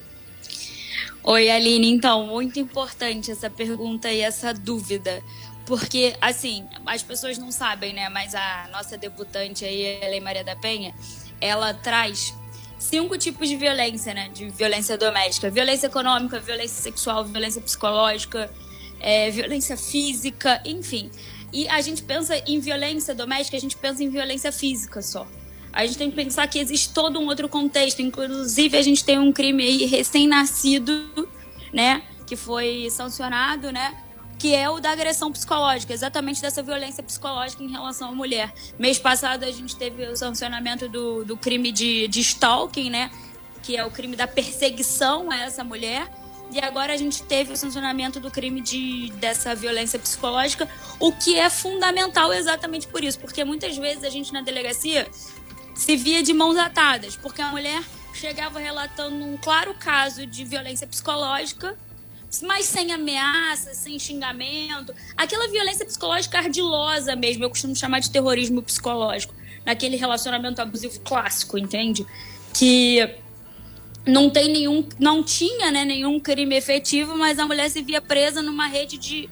Oi, 1.23 1.49
Aline. 1.49 1.91
Então, 1.91 2.27
muito 2.27 2.59
importante 2.59 3.31
essa 3.31 3.49
pergunta 3.49 4.11
e 4.11 4.19
essa 4.19 4.53
dúvida. 4.53 5.23
Porque, 5.65 6.15
assim, 6.21 6.65
as 6.85 7.01
pessoas 7.01 7.39
não 7.39 7.51
sabem, 7.51 7.93
né? 7.93 8.09
Mas 8.09 8.35
a 8.35 8.69
nossa 8.71 8.95
debutante 8.95 9.65
aí, 9.65 9.97
Ellen 10.03 10.21
Maria 10.21 10.43
da 10.43 10.55
Penha, 10.55 10.93
ela 11.41 11.73
traz 11.73 12.31
cinco 12.77 13.17
tipos 13.17 13.49
de 13.49 13.55
violência, 13.55 14.13
né? 14.13 14.29
De 14.31 14.51
violência 14.51 14.99
doméstica: 14.99 15.49
violência 15.49 15.87
econômica, 15.87 16.39
violência 16.39 16.79
sexual, 16.79 17.25
violência 17.25 17.59
psicológica, 17.59 18.51
é, 18.99 19.31
violência 19.31 19.75
física, 19.75 20.61
enfim. 20.63 21.09
E 21.51 21.67
a 21.69 21.81
gente 21.81 22.03
pensa 22.03 22.37
em 22.45 22.59
violência 22.59 23.15
doméstica, 23.15 23.57
a 23.57 23.59
gente 23.59 23.77
pensa 23.77 24.03
em 24.03 24.09
violência 24.09 24.51
física 24.51 25.01
só. 25.01 25.25
A 25.71 25.85
gente 25.85 25.97
tem 25.97 26.09
que 26.09 26.15
pensar 26.15 26.47
que 26.47 26.59
existe 26.59 26.93
todo 26.93 27.19
um 27.19 27.27
outro 27.27 27.47
contexto. 27.47 28.01
Inclusive, 28.01 28.77
a 28.77 28.81
gente 28.81 29.03
tem 29.03 29.19
um 29.19 29.31
crime 29.31 29.63
aí 29.63 29.85
recém-nascido, 29.85 31.29
né? 31.71 32.01
Que 32.25 32.35
foi 32.35 32.87
sancionado, 32.89 33.71
né? 33.71 33.95
Que 34.39 34.55
é 34.55 34.69
o 34.69 34.79
da 34.79 34.91
agressão 34.91 35.31
psicológica, 35.31 35.93
exatamente 35.93 36.41
dessa 36.41 36.61
violência 36.61 37.03
psicológica 37.03 37.63
em 37.63 37.69
relação 37.69 38.09
à 38.09 38.11
mulher. 38.11 38.53
Mês 38.77 38.99
passado, 38.99 39.43
a 39.43 39.51
gente 39.51 39.75
teve 39.75 40.05
o 40.07 40.15
sancionamento 40.15 40.87
do, 40.89 41.23
do 41.23 41.37
crime 41.37 41.71
de, 41.71 42.07
de 42.07 42.21
stalking, 42.21 42.89
né? 42.89 43.11
Que 43.63 43.77
é 43.77 43.85
o 43.85 43.91
crime 43.91 44.15
da 44.15 44.27
perseguição 44.27 45.31
a 45.31 45.37
essa 45.37 45.63
mulher 45.63 46.09
e 46.51 46.59
agora 46.59 46.93
a 46.93 46.97
gente 46.97 47.23
teve 47.23 47.51
o 47.51 47.57
sancionamento 47.57 48.19
do 48.19 48.31
crime 48.31 48.61
de, 48.61 49.11
dessa 49.15 49.53
violência 49.53 49.99
psicológica, 49.99 50.67
o 50.99 51.11
que 51.11 51.37
é 51.37 51.49
fundamental 51.49 52.31
exatamente 52.33 52.87
por 52.87 53.03
isso, 53.03 53.19
porque 53.19 53.43
muitas 53.43 53.77
vezes 53.77 54.03
a 54.03 54.09
gente 54.09 54.31
na 54.31 54.41
delegacia 54.41 55.07
se 55.75 55.95
via 55.95 56.23
de 56.23 56.33
mãos 56.33 56.57
atadas, 56.57 57.15
porque 57.15 57.41
a 57.41 57.49
mulher 57.49 57.83
chegava 58.13 58.59
relatando 58.59 59.23
um 59.23 59.37
claro 59.37 59.73
caso 59.75 60.25
de 60.25 60.43
violência 60.43 60.87
psicológica, 60.87 61.77
mas 62.43 62.65
sem 62.65 62.91
ameaça, 62.91 63.73
sem 63.73 63.99
xingamento, 63.99 64.93
aquela 65.15 65.47
violência 65.49 65.85
psicológica 65.85 66.39
ardilosa 66.39 67.15
mesmo, 67.15 67.43
eu 67.43 67.49
costumo 67.49 67.75
chamar 67.75 67.99
de 67.99 68.09
terrorismo 68.09 68.61
psicológico, 68.61 69.33
naquele 69.65 69.97
relacionamento 69.97 70.61
abusivo 70.61 70.99
clássico, 71.01 71.57
entende? 71.57 72.05
Que 72.53 73.17
não 74.07 74.29
tem 74.29 74.51
nenhum, 74.51 74.87
não 74.99 75.23
tinha 75.23 75.69
né, 75.71 75.85
nenhum 75.85 76.19
crime 76.19 76.55
efetivo, 76.55 77.17
mas 77.17 77.37
a 77.39 77.45
mulher 77.45 77.69
se 77.69 77.81
via 77.81 78.01
presa 78.01 78.41
numa 78.41 78.67
rede 78.67 78.97
de, 78.97 79.29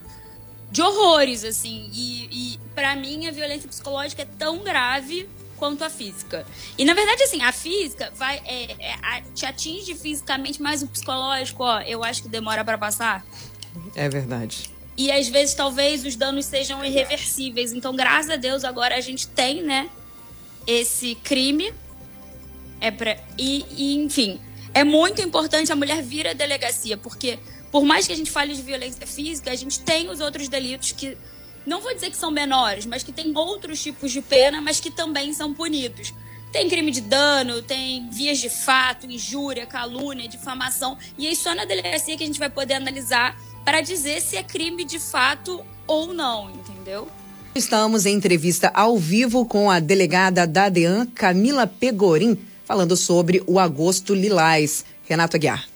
de 0.72 0.82
horrores, 0.82 1.44
assim. 1.44 1.90
E, 1.94 2.30
e 2.32 2.60
para 2.76 2.96
mim 2.96 3.28
a 3.28 3.32
violência 3.32 3.68
psicológica 3.68 4.24
é 4.24 4.28
tão 4.38 4.60
grave 4.60 5.28
quanto 5.58 5.84
a 5.84 5.90
física. 5.90 6.46
E 6.78 6.86
na 6.86 6.94
verdade, 6.94 7.24
assim, 7.24 7.42
a 7.42 7.52
física 7.52 8.12
vai 8.16 8.42
é, 8.46 8.72
é, 8.80 8.94
a, 9.02 9.22
te 9.34 9.46
atinge 9.46 9.96
fisicamente, 9.96 10.62
mas 10.62 10.84
o 10.84 10.88
psicológico, 10.88 11.64
ó, 11.64 11.82
eu 11.82 12.04
acho 12.04 12.24
que 12.24 12.30
demora 12.30 12.64
para 12.64 12.78
passar. 12.78 13.26
É 13.96 14.10
verdade. 14.10 14.70
E 14.98 15.12
às 15.12 15.28
vezes 15.28 15.54
talvez 15.54 16.06
os 16.06 16.16
danos 16.16 16.46
sejam 16.46 16.84
irreversíveis. 16.84 17.74
Então, 17.74 17.96
graças 17.96 18.30
a 18.30 18.36
Deus, 18.36 18.64
agora 18.64 18.96
a 18.96 19.02
gente 19.02 19.28
tem, 19.28 19.62
né, 19.62 19.90
esse 20.66 21.16
crime. 21.16 21.74
É 22.82 22.92
pra, 22.92 23.18
e, 23.38 23.66
e 23.72 23.96
enfim, 23.96 24.40
é 24.76 24.84
muito 24.84 25.22
importante 25.22 25.72
a 25.72 25.76
mulher 25.76 26.04
vir 26.04 26.28
à 26.28 26.34
delegacia, 26.34 26.98
porque 26.98 27.40
por 27.72 27.86
mais 27.86 28.06
que 28.06 28.12
a 28.12 28.16
gente 28.16 28.30
fale 28.30 28.54
de 28.54 28.62
violência 28.62 29.08
física, 29.08 29.50
a 29.50 29.56
gente 29.56 29.80
tem 29.80 30.10
os 30.10 30.20
outros 30.20 30.50
delitos 30.50 30.92
que 30.92 31.18
não 31.66 31.80
vou 31.80 31.94
dizer 31.94 32.12
que 32.12 32.18
são 32.18 32.30
menores, 32.30 32.86
mas 32.86 33.02
que 33.02 33.14
tem 33.14 33.36
outros 33.36 33.82
tipos 33.82 34.12
de 34.12 34.22
pena, 34.22 34.62
mas 34.62 34.82
que 34.82 34.92
também 34.92 35.34
são 35.34 35.54
punidos. 35.54 36.14
Tem 36.52 36.70
crime 36.70 36.92
de 36.92 37.00
dano, 37.00 37.62
tem 37.62 38.10
vias 38.10 38.38
de 38.38 38.50
fato, 38.50 39.10
injúria, 39.10 39.66
calúnia, 39.66 40.28
difamação, 40.28 40.98
e 41.18 41.26
aí 41.26 41.36
só 41.38 41.56
na 41.56 41.64
delegacia 41.64 42.18
que 42.18 42.24
a 42.24 42.28
gente 42.28 42.40
vai 42.40 42.50
poder 42.50 42.74
analisar 42.74 43.40
para 43.64 43.80
dizer 43.80 44.22
se 44.22 44.36
é 44.36 44.44
crime 44.44 44.84
de 44.84 45.00
fato 45.00 45.66
ou 45.88 46.14
não, 46.14 46.52
entendeu? 46.52 47.08
Estamos 47.56 48.06
em 48.06 48.14
entrevista 48.14 48.70
ao 48.74 48.98
vivo 48.98 49.46
com 49.46 49.72
a 49.72 49.80
delegada 49.80 50.46
da 50.46 50.68
DEAN, 50.68 51.06
Camila 51.06 51.66
Pegorim 51.66 52.38
falando 52.66 52.98
sobre 52.98 53.42
o 53.48 53.60
agosto 53.60 54.14
lilás. 54.14 54.84
Renato 55.08 55.38
Aguiar. 55.38 55.68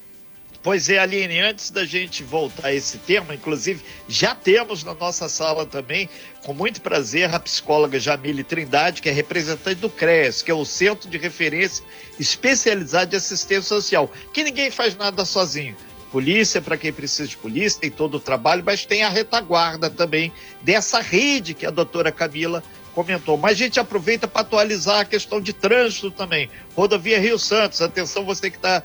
Pois 0.61 0.89
é, 0.89 0.99
Aline, 0.99 1.39
antes 1.39 1.69
da 1.69 1.85
gente 1.85 2.21
voltar 2.21 2.67
a 2.67 2.73
esse 2.73 2.97
tema, 2.97 3.33
inclusive 3.33 3.81
já 4.09 4.35
temos 4.35 4.83
na 4.83 4.93
nossa 4.93 5.29
sala 5.29 5.65
também, 5.65 6.09
com 6.43 6.53
muito 6.53 6.81
prazer, 6.81 7.33
a 7.33 7.39
psicóloga 7.39 7.97
Jamile 7.97 8.43
Trindade, 8.43 9.01
que 9.01 9.07
é 9.07 9.11
representante 9.11 9.79
do 9.79 9.89
CRES, 9.89 10.41
que 10.41 10.51
é 10.51 10.53
o 10.53 10.65
Centro 10.65 11.09
de 11.09 11.17
Referência 11.17 11.83
Especializado 12.19 13.11
de 13.11 13.15
Assistência 13.15 13.61
Social, 13.61 14.11
que 14.33 14.43
ninguém 14.43 14.69
faz 14.69 14.97
nada 14.97 15.23
sozinho. 15.23 15.77
polícia 16.11 16.61
para 16.61 16.75
quem 16.75 16.91
precisa 16.91 17.29
de 17.29 17.37
polícia, 17.37 17.79
tem 17.79 17.91
todo 17.91 18.15
o 18.15 18.19
trabalho, 18.19 18.63
mas 18.65 18.85
tem 18.85 19.03
a 19.03 19.09
retaguarda 19.09 19.89
também 19.89 20.33
dessa 20.61 20.99
rede 20.99 21.53
que 21.53 21.65
a 21.65 21.71
doutora 21.71 22.11
Camila 22.11 22.61
comentou. 22.99 23.37
Mas 23.37 23.53
a 23.53 23.55
gente 23.55 23.79
aproveita 23.79 24.27
para 24.27 24.41
atualizar 24.41 24.99
a 24.99 25.05
questão 25.05 25.39
de 25.39 25.53
trânsito 25.53 26.11
também. 26.11 26.49
Rodovia 26.75 27.17
Rio 27.17 27.39
Santos, 27.39 27.81
atenção 27.81 28.25
você 28.25 28.49
que 28.49 28.57
está 28.57 28.83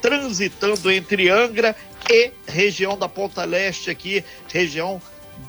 transitando 0.00 0.90
entre 0.92 1.28
Angra 1.28 1.74
e 2.08 2.30
região 2.46 2.96
da 2.96 3.08
Ponta 3.08 3.44
Leste 3.44 3.90
aqui, 3.90 4.24
região 4.48 5.02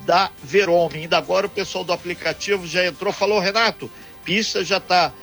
da 0.08 0.32
Verome. 0.44 1.02
Ainda 1.02 1.20
agora 1.20 1.46
o 1.46 1.50
pessoal 1.50 1.84
do 1.84 1.94
aplicativo 1.94 2.66
já 2.66 2.84
entrou, 2.84 3.14
falou, 3.14 3.40
Renato, 3.40 3.92
pista 4.26 4.64
já 4.64 4.78
está 4.78 5.14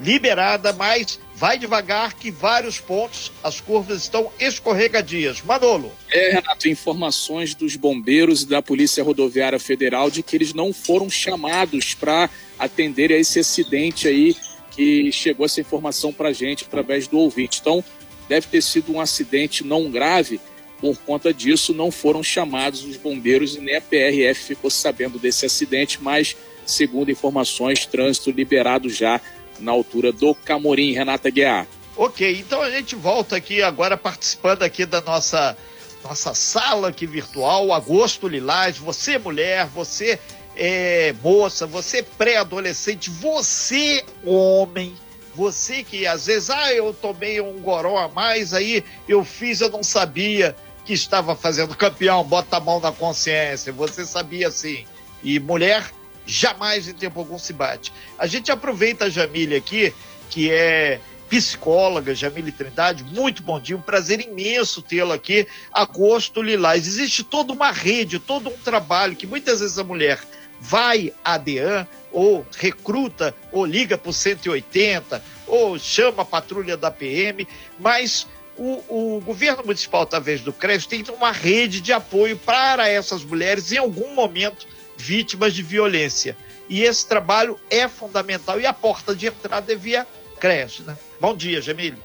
liberada, 0.00 0.72
mas 0.72 1.18
vai 1.34 1.58
devagar 1.58 2.14
que 2.14 2.30
vários 2.30 2.80
pontos 2.80 3.30
as 3.42 3.60
curvas 3.60 4.02
estão 4.02 4.30
escorregadias. 4.38 5.42
Manolo. 5.42 5.92
É, 6.10 6.32
Renato, 6.32 6.68
informações 6.68 7.54
dos 7.54 7.76
bombeiros 7.76 8.42
e 8.42 8.46
da 8.46 8.60
Polícia 8.60 9.04
Rodoviária 9.04 9.58
Federal 9.58 10.10
de 10.10 10.22
que 10.22 10.36
eles 10.36 10.52
não 10.52 10.72
foram 10.72 11.08
chamados 11.08 11.94
para 11.94 12.28
atender 12.58 13.12
a 13.12 13.16
esse 13.16 13.38
acidente 13.38 14.08
aí 14.08 14.36
que 14.72 15.10
chegou 15.10 15.46
essa 15.46 15.60
informação 15.60 16.12
para 16.12 16.28
a 16.28 16.32
gente 16.32 16.64
através 16.64 17.06
do 17.06 17.18
ouvinte. 17.18 17.58
Então, 17.60 17.82
deve 18.28 18.46
ter 18.46 18.62
sido 18.62 18.92
um 18.92 19.00
acidente 19.00 19.64
não 19.64 19.90
grave. 19.90 20.40
Por 20.80 20.96
conta 20.98 21.34
disso, 21.34 21.74
não 21.74 21.90
foram 21.90 22.22
chamados 22.22 22.84
os 22.84 22.96
bombeiros 22.96 23.56
e 23.56 23.60
nem 23.60 23.76
a 23.76 23.80
PRF 23.80 24.44
ficou 24.44 24.70
sabendo 24.70 25.18
desse 25.18 25.44
acidente, 25.44 25.98
mas, 26.00 26.36
segundo 26.64 27.10
informações, 27.10 27.86
trânsito 27.86 28.30
liberado 28.30 28.88
já 28.88 29.20
na 29.60 29.72
altura 29.72 30.12
do 30.12 30.34
Camorim, 30.34 30.92
Renata 30.92 31.30
Guiar. 31.30 31.66
Ok, 31.96 32.38
então 32.38 32.62
a 32.62 32.70
gente 32.70 32.94
volta 32.94 33.36
aqui 33.36 33.62
agora 33.62 33.96
participando 33.96 34.62
aqui 34.62 34.86
da 34.86 35.00
nossa 35.00 35.56
nossa 36.04 36.32
sala 36.32 36.88
aqui 36.88 37.06
virtual, 37.06 37.72
Agosto 37.72 38.28
Lilás, 38.28 38.78
você 38.78 39.18
mulher, 39.18 39.66
você 39.66 40.18
é, 40.56 41.12
moça, 41.22 41.66
você 41.66 42.02
pré-adolescente, 42.02 43.10
você 43.10 44.04
homem, 44.24 44.94
você 45.34 45.82
que 45.82 46.06
às 46.06 46.26
vezes, 46.26 46.50
ah, 46.50 46.72
eu 46.72 46.92
tomei 46.92 47.40
um 47.40 47.60
goró 47.60 47.98
a 47.98 48.08
mais, 48.08 48.52
aí 48.52 48.84
eu 49.08 49.24
fiz, 49.24 49.60
eu 49.60 49.70
não 49.70 49.82
sabia 49.82 50.54
que 50.84 50.92
estava 50.92 51.36
fazendo 51.36 51.76
campeão, 51.76 52.24
bota 52.24 52.56
a 52.56 52.60
mão 52.60 52.80
na 52.80 52.90
consciência, 52.90 53.72
você 53.72 54.04
sabia 54.04 54.50
sim. 54.50 54.84
E 55.22 55.38
mulher, 55.38 55.84
jamais 56.28 56.86
em 56.86 56.92
tempo 56.92 57.18
algum 57.18 57.38
se 57.38 57.52
bate. 57.52 57.92
A 58.18 58.26
gente 58.26 58.52
aproveita 58.52 59.06
a 59.06 59.10
Jamília 59.10 59.56
aqui, 59.56 59.92
que 60.28 60.50
é 60.50 61.00
psicóloga, 61.28 62.14
Jamile 62.14 62.52
Trindade, 62.52 63.04
muito 63.04 63.42
bom 63.42 63.60
dia, 63.60 63.76
um 63.76 63.82
prazer 63.82 64.20
imenso 64.20 64.80
tê-la 64.80 65.14
aqui, 65.14 65.46
Agosto 65.72 66.42
Lilás. 66.42 66.86
Existe 66.86 67.24
toda 67.24 67.52
uma 67.52 67.70
rede, 67.70 68.18
todo 68.18 68.48
um 68.48 68.56
trabalho 68.58 69.16
que 69.16 69.26
muitas 69.26 69.60
vezes 69.60 69.78
a 69.78 69.84
mulher 69.84 70.18
vai 70.60 71.12
à 71.24 71.38
DEAN, 71.38 71.86
ou 72.12 72.46
recruta, 72.56 73.34
ou 73.52 73.64
liga 73.64 73.96
para 73.96 74.10
o 74.10 74.12
180, 74.12 75.22
ou 75.46 75.78
chama 75.78 76.22
a 76.22 76.26
patrulha 76.26 76.76
da 76.76 76.90
PM, 76.90 77.46
mas 77.78 78.26
o, 78.56 78.82
o, 78.88 79.20
governo 79.20 79.62
municipal, 79.64 80.02
através 80.02 80.40
do 80.40 80.52
CRES, 80.52 80.86
tem 80.86 81.04
uma 81.14 81.30
rede 81.30 81.80
de 81.80 81.92
apoio 81.92 82.36
para 82.36 82.88
essas 82.88 83.22
mulheres 83.22 83.70
em 83.70 83.78
algum 83.78 84.14
momento 84.14 84.66
vítimas 84.98 85.54
de 85.54 85.62
violência. 85.62 86.36
E 86.68 86.82
esse 86.82 87.06
trabalho 87.06 87.58
é 87.70 87.88
fundamental 87.88 88.60
e 88.60 88.66
a 88.66 88.72
porta 88.72 89.14
de 89.14 89.26
entrada 89.26 89.72
é 89.72 89.76
via 89.76 90.06
creche. 90.38 90.82
Né? 90.82 90.96
Bom 91.20 91.34
dia, 91.34 91.62
Gemílio. 91.62 91.98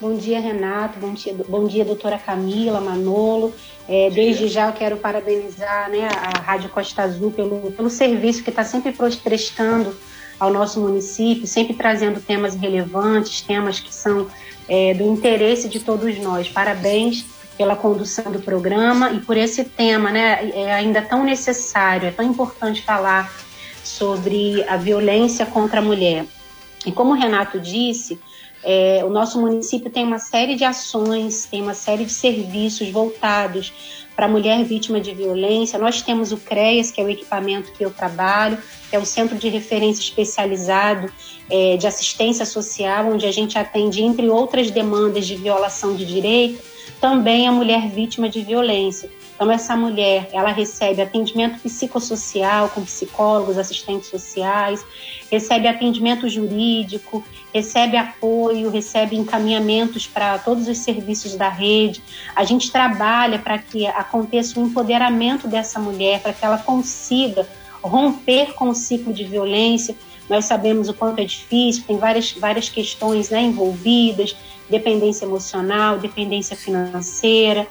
Bom 0.00 0.16
dia, 0.16 0.38
Renato. 0.38 0.98
Bom 0.98 1.14
dia, 1.14 1.34
bom 1.48 1.66
dia 1.66 1.84
doutora 1.84 2.18
Camila, 2.18 2.80
Manolo. 2.80 3.54
É, 3.88 4.10
desde 4.10 4.46
já 4.48 4.68
eu 4.68 4.72
quero 4.72 4.96
parabenizar 4.98 5.90
né, 5.90 6.06
a 6.06 6.40
Rádio 6.40 6.68
Costa 6.68 7.02
Azul 7.02 7.30
pelo, 7.30 7.72
pelo 7.72 7.88
serviço 7.88 8.44
que 8.44 8.50
está 8.50 8.62
sempre 8.62 8.92
prestando 8.92 9.96
ao 10.38 10.52
nosso 10.52 10.80
município, 10.80 11.46
sempre 11.46 11.74
trazendo 11.74 12.20
temas 12.20 12.54
relevantes, 12.54 13.40
temas 13.40 13.80
que 13.80 13.92
são 13.92 14.28
é, 14.68 14.94
do 14.94 15.02
interesse 15.02 15.68
de 15.68 15.80
todos 15.80 16.16
nós. 16.18 16.48
Parabéns 16.48 17.24
pela 17.58 17.74
condução 17.74 18.30
do 18.30 18.40
programa 18.40 19.10
e 19.10 19.20
por 19.20 19.36
esse 19.36 19.64
tema, 19.64 20.10
né? 20.12 20.48
É 20.54 20.72
ainda 20.72 21.02
tão 21.02 21.24
necessário, 21.24 22.08
é 22.08 22.12
tão 22.12 22.24
importante 22.24 22.80
falar 22.82 23.30
sobre 23.82 24.62
a 24.68 24.76
violência 24.76 25.44
contra 25.44 25.80
a 25.80 25.82
mulher. 25.82 26.24
E 26.86 26.92
como 26.92 27.10
o 27.10 27.14
Renato 27.14 27.58
disse, 27.58 28.18
é, 28.62 29.02
o 29.04 29.10
nosso 29.10 29.40
município 29.40 29.90
tem 29.90 30.04
uma 30.04 30.20
série 30.20 30.54
de 30.54 30.64
ações, 30.64 31.46
tem 31.46 31.60
uma 31.60 31.74
série 31.74 32.04
de 32.04 32.12
serviços 32.12 32.88
voltados 32.90 34.06
para 34.18 34.26
a 34.26 34.28
mulher 34.28 34.64
vítima 34.64 35.00
de 35.00 35.14
violência. 35.14 35.78
Nós 35.78 36.02
temos 36.02 36.32
o 36.32 36.38
CREAS, 36.38 36.90
que 36.90 37.00
é 37.00 37.04
o 37.04 37.08
equipamento 37.08 37.70
que 37.70 37.84
eu 37.84 37.90
trabalho, 37.92 38.58
que 38.90 38.96
é 38.96 38.98
o 38.98 39.06
Centro 39.06 39.38
de 39.38 39.48
Referência 39.48 40.02
Especializado 40.02 41.08
é, 41.48 41.76
de 41.76 41.86
Assistência 41.86 42.44
Social, 42.44 43.12
onde 43.12 43.24
a 43.26 43.30
gente 43.30 43.56
atende, 43.56 44.02
entre 44.02 44.28
outras 44.28 44.72
demandas 44.72 45.24
de 45.24 45.36
violação 45.36 45.94
de 45.94 46.04
direito, 46.04 46.60
também 47.00 47.46
a 47.46 47.52
mulher 47.52 47.88
vítima 47.90 48.28
de 48.28 48.42
violência. 48.42 49.08
Então, 49.36 49.52
essa 49.52 49.76
mulher, 49.76 50.28
ela 50.32 50.50
recebe 50.50 51.00
atendimento 51.00 51.60
psicossocial 51.60 52.70
com 52.70 52.82
psicólogos, 52.82 53.56
assistentes 53.56 54.08
sociais, 54.08 54.84
recebe 55.30 55.68
atendimento 55.68 56.28
jurídico, 56.28 57.22
recebe 57.52 57.96
apoio, 57.96 58.70
recebe 58.70 59.16
encaminhamentos 59.16 60.06
para 60.06 60.38
todos 60.38 60.68
os 60.68 60.78
serviços 60.78 61.34
da 61.34 61.48
rede. 61.48 62.02
A 62.34 62.44
gente 62.44 62.70
trabalha 62.70 63.38
para 63.38 63.58
que 63.58 63.86
aconteça 63.86 64.60
o 64.60 64.66
empoderamento 64.66 65.48
dessa 65.48 65.80
mulher, 65.80 66.20
para 66.20 66.32
que 66.32 66.44
ela 66.44 66.58
consiga 66.58 67.46
romper 67.82 68.54
com 68.54 68.68
o 68.68 68.74
ciclo 68.74 69.12
de 69.12 69.24
violência. 69.24 69.94
Nós 70.28 70.44
sabemos 70.44 70.88
o 70.88 70.94
quanto 70.94 71.20
é 71.20 71.24
difícil, 71.24 71.84
tem 71.86 71.96
várias, 71.96 72.32
várias 72.32 72.68
questões 72.68 73.30
né, 73.30 73.40
envolvidas, 73.42 74.36
dependência 74.68 75.24
emocional, 75.24 75.98
dependência 75.98 76.54
financeira. 76.54 77.66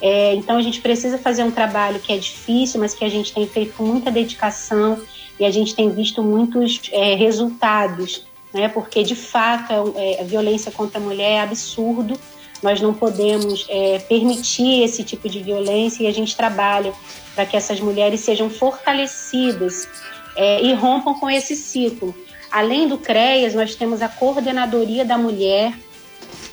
É, 0.00 0.34
então 0.34 0.56
a 0.56 0.62
gente 0.62 0.80
precisa 0.80 1.16
fazer 1.16 1.44
um 1.44 1.50
trabalho 1.50 2.00
que 2.00 2.12
é 2.12 2.18
difícil, 2.18 2.80
mas 2.80 2.92
que 2.92 3.04
a 3.04 3.08
gente 3.08 3.32
tem 3.32 3.46
feito 3.46 3.74
com 3.74 3.84
muita 3.84 4.10
dedicação 4.10 5.00
e 5.38 5.44
a 5.44 5.50
gente 5.50 5.74
tem 5.74 5.88
visto 5.90 6.22
muitos 6.22 6.82
é, 6.92 7.14
resultados, 7.14 8.26
né? 8.52 8.68
Porque 8.68 9.02
de 9.02 9.14
fato 9.14 9.94
é, 9.96 10.20
a 10.20 10.24
violência 10.24 10.70
contra 10.70 10.98
a 10.98 11.02
mulher 11.02 11.32
é 11.32 11.40
absurdo. 11.40 12.18
Nós 12.62 12.80
não 12.80 12.94
podemos 12.94 13.66
é, 13.68 13.98
permitir 14.00 14.82
esse 14.82 15.02
tipo 15.02 15.28
de 15.28 15.42
violência 15.42 16.04
e 16.04 16.06
a 16.06 16.12
gente 16.12 16.36
trabalha 16.36 16.92
para 17.34 17.44
que 17.44 17.56
essas 17.56 17.80
mulheres 17.80 18.20
sejam 18.20 18.48
fortalecidas 18.48 19.88
é, 20.36 20.62
e 20.62 20.72
rompam 20.74 21.14
com 21.14 21.28
esse 21.28 21.56
ciclo. 21.56 22.14
Além 22.50 22.86
do 22.86 22.98
CREAS, 22.98 23.54
nós 23.54 23.74
temos 23.74 24.02
a 24.02 24.08
Coordenadoria 24.08 25.04
da 25.04 25.16
Mulher, 25.16 25.72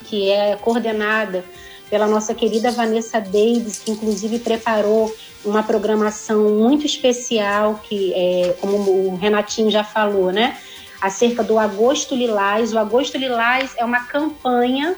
que 0.05 0.31
é 0.31 0.55
coordenada 0.55 1.43
pela 1.89 2.07
nossa 2.07 2.33
querida 2.33 2.71
Vanessa 2.71 3.19
Davis, 3.19 3.79
que 3.79 3.91
inclusive 3.91 4.39
preparou 4.39 5.13
uma 5.43 5.61
programação 5.61 6.49
muito 6.49 6.85
especial, 6.85 7.81
que 7.83 8.13
é, 8.13 8.55
como 8.61 8.77
o 8.77 9.15
Renatinho 9.15 9.69
já 9.69 9.83
falou, 9.83 10.31
né? 10.31 10.57
Acerca 11.01 11.43
do 11.43 11.57
Agosto 11.57 12.15
Lilás. 12.15 12.73
O 12.73 12.79
Agosto 12.79 13.17
Lilás 13.17 13.73
é 13.77 13.85
uma 13.85 14.01
campanha 14.05 14.95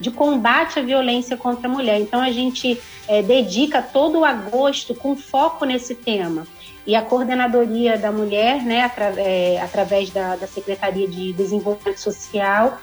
de 0.00 0.10
combate 0.10 0.78
à 0.78 0.82
violência 0.82 1.36
contra 1.36 1.68
a 1.68 1.70
mulher. 1.70 2.00
Então 2.00 2.20
a 2.20 2.30
gente 2.30 2.80
é, 3.08 3.22
dedica 3.22 3.80
todo 3.80 4.20
o 4.20 4.24
agosto 4.24 4.94
com 4.94 5.16
foco 5.16 5.64
nesse 5.64 5.94
tema. 5.94 6.46
E 6.86 6.94
a 6.94 7.00
coordenadoria 7.00 7.96
da 7.96 8.12
mulher, 8.12 8.62
né, 8.62 8.82
atra 8.82 9.14
é, 9.16 9.58
através 9.60 10.10
da, 10.10 10.36
da 10.36 10.46
Secretaria 10.46 11.08
de 11.08 11.32
Desenvolvimento 11.32 11.98
Social, 11.98 12.78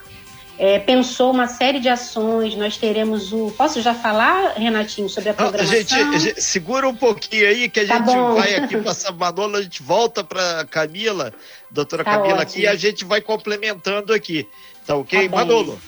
é, 0.61 0.77
pensou 0.77 1.31
uma 1.31 1.47
série 1.47 1.79
de 1.79 1.89
ações. 1.89 2.55
Nós 2.55 2.77
teremos 2.77 3.33
o. 3.33 3.49
Posso 3.57 3.81
já 3.81 3.95
falar, 3.95 4.53
Renatinho, 4.53 5.09
sobre 5.09 5.31
a 5.31 5.33
programação? 5.33 5.73
Não, 5.73 6.19
gente, 6.19 6.39
segura 6.39 6.87
um 6.87 6.95
pouquinho 6.95 7.47
aí 7.47 7.67
que 7.67 7.79
a 7.79 7.87
tá 7.87 7.97
gente 7.97 8.05
bom. 8.05 8.35
vai 8.35 8.53
aqui 8.53 8.77
para 8.77 9.11
Manola, 9.11 9.57
a 9.57 9.61
gente 9.63 9.81
volta 9.81 10.23
para 10.23 10.63
Camila, 10.65 11.33
doutora 11.71 12.03
tá 12.03 12.11
Camila, 12.11 12.33
ótimo. 12.35 12.41
aqui 12.43 12.61
e 12.61 12.67
a 12.67 12.75
gente 12.75 13.03
vai 13.03 13.21
complementando 13.21 14.13
aqui. 14.13 14.47
Tá 14.85 14.95
ok, 14.95 15.27
tá 15.27 15.35
Manolo? 15.35 15.81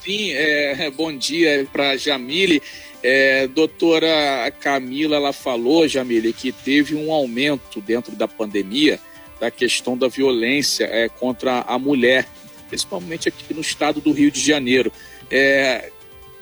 Sim, 0.00 0.30
é, 0.30 0.88
bom 0.92 1.12
dia 1.12 1.66
para 1.72 1.96
Jamile. 1.96 2.62
É, 3.02 3.48
doutora 3.48 4.48
Camila, 4.60 5.16
ela 5.16 5.32
falou, 5.32 5.88
Jamile, 5.88 6.32
que 6.32 6.52
teve 6.52 6.94
um 6.94 7.10
aumento 7.10 7.80
dentro 7.80 8.14
da 8.14 8.28
pandemia 8.28 9.00
da 9.40 9.50
questão 9.50 9.96
da 9.98 10.06
violência 10.06 10.84
é, 10.84 11.08
contra 11.08 11.62
a 11.62 11.78
mulher 11.78 12.28
principalmente 12.70 13.28
aqui 13.28 13.52
no 13.52 13.60
estado 13.60 14.00
do 14.00 14.12
Rio 14.12 14.30
de 14.30 14.40
Janeiro. 14.40 14.90
É, 15.30 15.90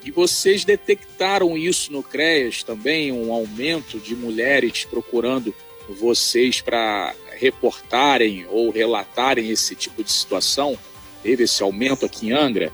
e 0.04 0.10
vocês 0.10 0.64
detectaram 0.64 1.56
isso 1.56 1.92
no 1.92 2.02
CREAS 2.02 2.62
também, 2.62 3.10
um 3.10 3.32
aumento 3.32 3.98
de 3.98 4.14
mulheres 4.14 4.84
procurando 4.84 5.52
vocês 5.88 6.60
para 6.60 7.14
reportarem 7.36 8.46
ou 8.50 8.70
relatarem 8.70 9.50
esse 9.50 9.74
tipo 9.74 10.04
de 10.04 10.12
situação? 10.12 10.78
Teve 11.22 11.44
esse 11.44 11.62
aumento 11.62 12.06
aqui 12.06 12.28
em 12.28 12.32
Angra? 12.32 12.70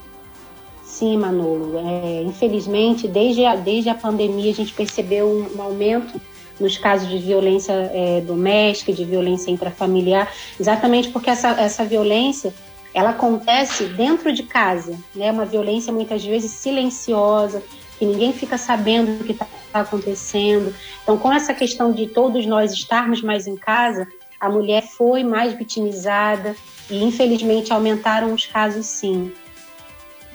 Sim, 0.85 1.17
Manolo. 1.17 1.79
É, 1.79 2.23
infelizmente, 2.23 3.09
desde 3.09 3.45
a, 3.45 3.57
desde 3.57 3.89
a 3.89 3.95
pandemia, 3.95 4.51
a 4.51 4.55
gente 4.55 4.73
percebeu 4.73 5.27
um, 5.27 5.57
um 5.57 5.63
aumento 5.63 6.21
nos 6.61 6.79
casos 6.79 7.09
de 7.09 7.19
violência 7.19 7.73
é, 7.73 8.21
doméstica, 8.21 8.93
de 8.93 9.05
violência 9.05 9.51
intrafamiliar, 9.51 10.33
exatamente 10.59 11.09
porque 11.09 11.31
essa, 11.31 11.49
essa 11.61 11.85
violência 11.85 12.55
ela 12.95 13.11
acontece 13.11 13.87
dentro 13.87 14.33
de 14.33 14.45
casa, 14.45 14.97
né? 15.15 15.33
Uma 15.33 15.45
violência 15.45 15.93
muitas 15.93 16.25
vezes 16.25 16.53
silenciosa, 16.53 17.61
que 17.99 18.07
ninguém 18.07 18.33
fica 18.33 18.57
sabendo 18.57 19.21
o 19.21 19.25
que 19.25 19.33
está 19.33 19.47
acontecendo. 19.73 20.73
Então, 21.03 21.19
com 21.19 21.33
essa 21.33 21.53
questão 21.53 21.93
de 21.93 22.07
todos 22.07 22.47
nós 22.47 22.73
estarmos 22.73 23.21
mais 23.21 23.49
em 23.49 23.57
casa, 23.57 24.07
a 24.39 24.49
mulher 24.49 24.83
foi 24.87 25.25
mais 25.25 25.55
vitimizada 25.55 26.55
e, 26.89 27.03
infelizmente, 27.03 27.73
aumentaram 27.73 28.33
os 28.33 28.47
casos, 28.47 28.87
sim. 28.87 29.33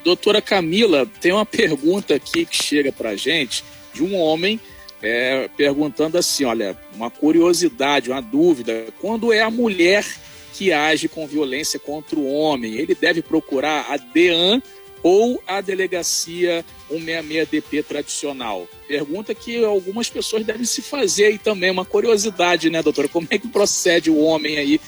Doutora 0.03 0.41
Camila, 0.41 1.07
tem 1.21 1.31
uma 1.31 1.45
pergunta 1.45 2.15
aqui 2.15 2.45
que 2.45 2.61
chega 2.61 2.91
para 2.91 3.15
gente 3.15 3.63
de 3.93 4.03
um 4.03 4.15
homem 4.17 4.59
é, 5.01 5.49
perguntando 5.55 6.17
assim: 6.17 6.43
olha, 6.43 6.77
uma 6.93 7.09
curiosidade, 7.09 8.09
uma 8.09 8.21
dúvida. 8.21 8.87
Quando 8.99 9.31
é 9.31 9.41
a 9.41 9.49
mulher 9.49 10.05
que 10.49 10.73
age 10.73 11.07
com 11.07 11.27
violência 11.27 11.79
contra 11.79 12.17
o 12.19 12.31
homem, 12.31 12.75
ele 12.75 12.95
deve 12.95 13.21
procurar 13.21 13.85
a 13.89 13.97
DEAN 13.97 14.61
ou 15.01 15.41
a 15.47 15.61
delegacia 15.61 16.65
166DP 16.91 17.83
tradicional? 17.83 18.67
Pergunta 18.87 19.33
que 19.33 19.63
algumas 19.63 20.09
pessoas 20.09 20.43
devem 20.43 20.65
se 20.65 20.81
fazer 20.81 21.25
aí 21.25 21.37
também, 21.37 21.71
uma 21.71 21.85
curiosidade, 21.85 22.69
né, 22.69 22.81
doutora? 22.81 23.07
Como 23.07 23.27
é 23.29 23.37
que 23.37 23.47
procede 23.47 24.09
o 24.09 24.17
homem 24.17 24.57
aí 24.57 24.81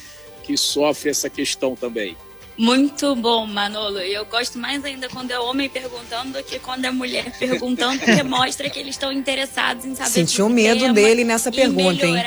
que 0.44 0.58
sofre 0.58 1.10
essa 1.10 1.30
questão 1.30 1.76
também? 1.76 2.18
Muito 2.62 3.16
bom, 3.16 3.48
Manolo. 3.48 4.00
E 4.02 4.14
eu 4.14 4.24
gosto 4.24 4.60
mais 4.60 4.86
ainda 4.86 5.10
quando 5.10 5.32
é 5.32 5.40
homem 5.40 5.68
perguntando 5.68 6.34
do 6.34 6.44
que 6.44 6.60
quando 6.60 6.86
é 6.86 6.92
mulher 6.92 7.34
perguntando, 7.40 7.98
porque 7.98 8.22
mostra 8.22 8.70
que 8.70 8.78
eles 8.78 8.94
estão 8.94 9.12
interessados 9.12 9.84
em 9.84 9.96
saber. 9.96 10.12
Sentiu 10.12 10.48
medo 10.48 10.94
dele 10.94 11.24
nessa 11.24 11.52
pergunta, 11.52 12.06
hein? 12.06 12.24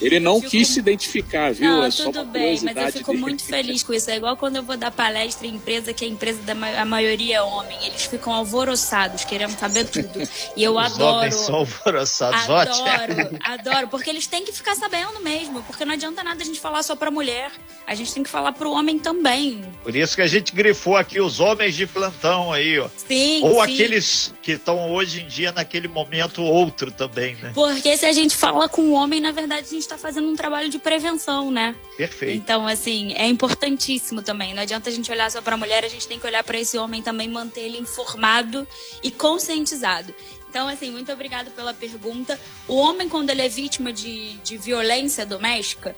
Ele 0.00 0.20
não 0.20 0.36
fico... 0.36 0.52
quis 0.52 0.68
se 0.68 0.78
identificar, 0.78 1.52
viu? 1.52 1.68
Não, 1.68 1.84
é 1.84 1.90
tudo 1.90 2.24
bem, 2.24 2.60
mas 2.62 2.76
eu 2.76 2.92
fico 2.92 3.10
dele. 3.10 3.20
muito 3.20 3.42
feliz 3.42 3.82
com 3.82 3.92
isso. 3.92 4.08
É 4.12 4.16
igual 4.16 4.36
quando 4.36 4.56
eu 4.56 4.62
vou 4.62 4.76
dar 4.76 4.92
palestra 4.92 5.44
em 5.44 5.56
empresa, 5.56 5.92
que 5.92 6.04
a 6.04 6.08
empresa 6.08 6.40
da 6.42 6.52
a 6.80 6.84
maioria 6.84 7.38
é 7.38 7.42
homem. 7.42 7.76
Eles 7.84 8.04
ficam 8.04 8.32
alvoroçados, 8.32 9.24
querendo 9.24 9.58
saber 9.58 9.86
tudo. 9.86 10.22
E 10.56 10.62
eu 10.62 10.76
Os 10.76 10.92
adoro. 10.92 11.16
Homens 11.16 11.34
são 11.34 11.56
alvoroçados, 11.56 12.48
adoro, 12.48 12.70
ótimo. 12.70 13.38
adoro, 13.42 13.88
porque 13.88 14.08
eles 14.08 14.28
têm 14.28 14.44
que 14.44 14.52
ficar 14.52 14.76
sabendo 14.76 15.18
mesmo. 15.18 15.64
Porque 15.64 15.84
não 15.84 15.94
adianta 15.94 16.22
nada 16.22 16.40
a 16.40 16.46
gente 16.46 16.60
falar 16.60 16.84
só 16.84 16.94
pra 16.94 17.10
mulher. 17.10 17.50
A 17.84 17.94
gente 17.96 18.14
tem 18.14 18.22
que 18.22 18.30
falar 18.30 18.52
pro 18.52 18.70
homem 18.70 19.00
também. 19.00 19.15
Por 19.82 19.94
isso 19.94 20.16
que 20.16 20.22
a 20.22 20.26
gente 20.26 20.52
grifou 20.52 20.96
aqui 20.96 21.20
os 21.20 21.40
homens 21.40 21.74
de 21.74 21.86
plantão 21.86 22.52
aí, 22.52 22.78
ó. 22.78 22.88
Sim. 22.96 23.40
Ou 23.42 23.54
sim. 23.54 23.60
aqueles 23.60 24.34
que 24.42 24.52
estão 24.52 24.92
hoje 24.92 25.22
em 25.22 25.26
dia 25.26 25.52
naquele 25.52 25.88
momento 25.88 26.42
outro 26.42 26.90
também, 26.90 27.34
né? 27.36 27.52
Porque 27.54 27.96
se 27.96 28.06
a 28.06 28.12
gente 28.12 28.36
fala 28.36 28.68
com 28.68 28.82
o 28.82 28.92
homem, 28.92 29.20
na 29.20 29.32
verdade, 29.32 29.66
a 29.66 29.70
gente 29.70 29.82
está 29.82 29.98
fazendo 29.98 30.28
um 30.28 30.36
trabalho 30.36 30.68
de 30.68 30.78
prevenção, 30.78 31.50
né? 31.50 31.74
Perfeito. 31.96 32.36
Então, 32.36 32.66
assim, 32.66 33.14
é 33.14 33.26
importantíssimo 33.26 34.22
também. 34.22 34.54
Não 34.54 34.62
adianta 34.62 34.90
a 34.90 34.92
gente 34.92 35.10
olhar 35.10 35.30
só 35.30 35.40
para 35.40 35.54
a 35.54 35.58
mulher, 35.58 35.84
a 35.84 35.88
gente 35.88 36.06
tem 36.06 36.18
que 36.18 36.26
olhar 36.26 36.44
para 36.44 36.58
esse 36.58 36.76
homem 36.78 37.02
também, 37.02 37.28
manter 37.28 37.62
ele 37.62 37.78
informado 37.78 38.66
e 39.02 39.10
conscientizado. 39.10 40.14
Então, 40.48 40.68
assim, 40.68 40.90
muito 40.90 41.12
obrigado 41.12 41.50
pela 41.50 41.74
pergunta. 41.74 42.40
O 42.66 42.76
homem, 42.76 43.08
quando 43.08 43.28
ele 43.30 43.42
é 43.42 43.48
vítima 43.48 43.92
de, 43.92 44.34
de 44.38 44.56
violência 44.56 45.26
doméstica, 45.26 45.94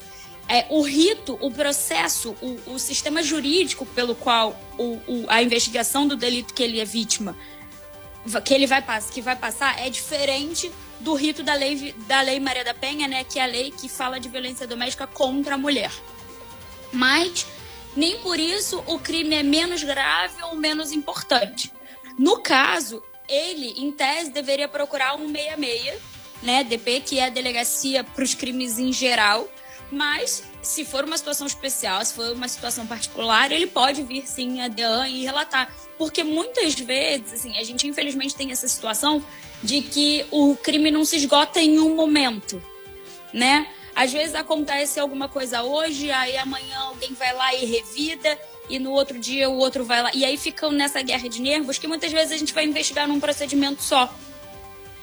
é, 0.48 0.66
o 0.70 0.80
rito, 0.80 1.38
o 1.40 1.50
processo, 1.50 2.34
o, 2.40 2.74
o 2.74 2.78
sistema 2.78 3.22
jurídico 3.22 3.84
pelo 3.84 4.14
qual 4.14 4.58
o, 4.78 4.98
o, 5.06 5.24
a 5.28 5.42
investigação 5.42 6.08
do 6.08 6.16
delito 6.16 6.54
que 6.54 6.62
ele 6.62 6.80
é 6.80 6.84
vítima, 6.84 7.36
que 8.44 8.54
ele 8.54 8.66
vai, 8.66 8.82
que 9.12 9.20
vai 9.20 9.36
passar, 9.36 9.78
é 9.78 9.90
diferente 9.90 10.72
do 11.00 11.14
rito 11.14 11.42
da 11.42 11.54
lei, 11.54 11.94
da 12.06 12.20
lei 12.22 12.40
Maria 12.40 12.64
da 12.64 12.74
Penha, 12.74 13.06
né, 13.06 13.24
que 13.24 13.38
é 13.38 13.42
a 13.42 13.46
lei 13.46 13.70
que 13.70 13.88
fala 13.88 14.18
de 14.18 14.28
violência 14.28 14.66
doméstica 14.66 15.06
contra 15.06 15.54
a 15.54 15.58
mulher. 15.58 15.92
Mas 16.92 17.46
nem 17.94 18.18
por 18.18 18.40
isso 18.40 18.82
o 18.86 18.98
crime 18.98 19.34
é 19.34 19.42
menos 19.42 19.82
grave 19.82 20.42
ou 20.44 20.56
menos 20.56 20.92
importante. 20.92 21.70
No 22.18 22.40
caso, 22.40 23.02
ele, 23.28 23.74
em 23.76 23.92
tese, 23.92 24.30
deveria 24.30 24.66
procurar 24.66 25.14
um 25.14 25.28
66, 25.28 26.00
né, 26.42 26.64
DP, 26.64 27.00
que 27.00 27.18
é 27.18 27.26
a 27.26 27.28
delegacia 27.28 28.02
para 28.02 28.24
os 28.24 28.34
crimes 28.34 28.78
em 28.78 28.92
geral, 28.92 29.48
mas, 29.90 30.42
se 30.62 30.84
for 30.84 31.04
uma 31.04 31.16
situação 31.16 31.46
especial, 31.46 32.04
se 32.04 32.14
for 32.14 32.32
uma 32.32 32.48
situação 32.48 32.86
particular, 32.86 33.50
ele 33.50 33.66
pode 33.66 34.02
vir 34.02 34.26
sim 34.26 34.60
a 34.60 34.68
DEAN 34.68 35.08
e 35.08 35.24
relatar. 35.24 35.72
Porque 35.96 36.22
muitas 36.22 36.74
vezes, 36.74 37.32
assim, 37.32 37.56
a 37.56 37.64
gente 37.64 37.86
infelizmente 37.86 38.34
tem 38.34 38.52
essa 38.52 38.68
situação 38.68 39.24
de 39.62 39.80
que 39.82 40.26
o 40.30 40.54
crime 40.56 40.90
não 40.90 41.04
se 41.04 41.16
esgota 41.16 41.60
em 41.60 41.78
um 41.78 41.94
momento, 41.94 42.62
né? 43.32 43.68
Às 43.94 44.12
vezes 44.12 44.34
acontece 44.34 45.00
alguma 45.00 45.28
coisa 45.28 45.62
hoje, 45.62 46.10
aí 46.10 46.36
amanhã 46.36 46.78
alguém 46.78 47.12
vai 47.14 47.34
lá 47.34 47.52
e 47.54 47.64
revida, 47.64 48.38
e 48.68 48.78
no 48.78 48.92
outro 48.92 49.18
dia 49.18 49.50
o 49.50 49.56
outro 49.56 49.84
vai 49.84 50.02
lá. 50.02 50.10
E 50.14 50.24
aí 50.24 50.36
ficam 50.36 50.70
nessa 50.70 51.02
guerra 51.02 51.28
de 51.28 51.40
nervos 51.40 51.78
que 51.78 51.88
muitas 51.88 52.12
vezes 52.12 52.32
a 52.32 52.36
gente 52.36 52.54
vai 52.54 52.64
investigar 52.64 53.08
num 53.08 53.18
procedimento 53.18 53.82
só. 53.82 54.12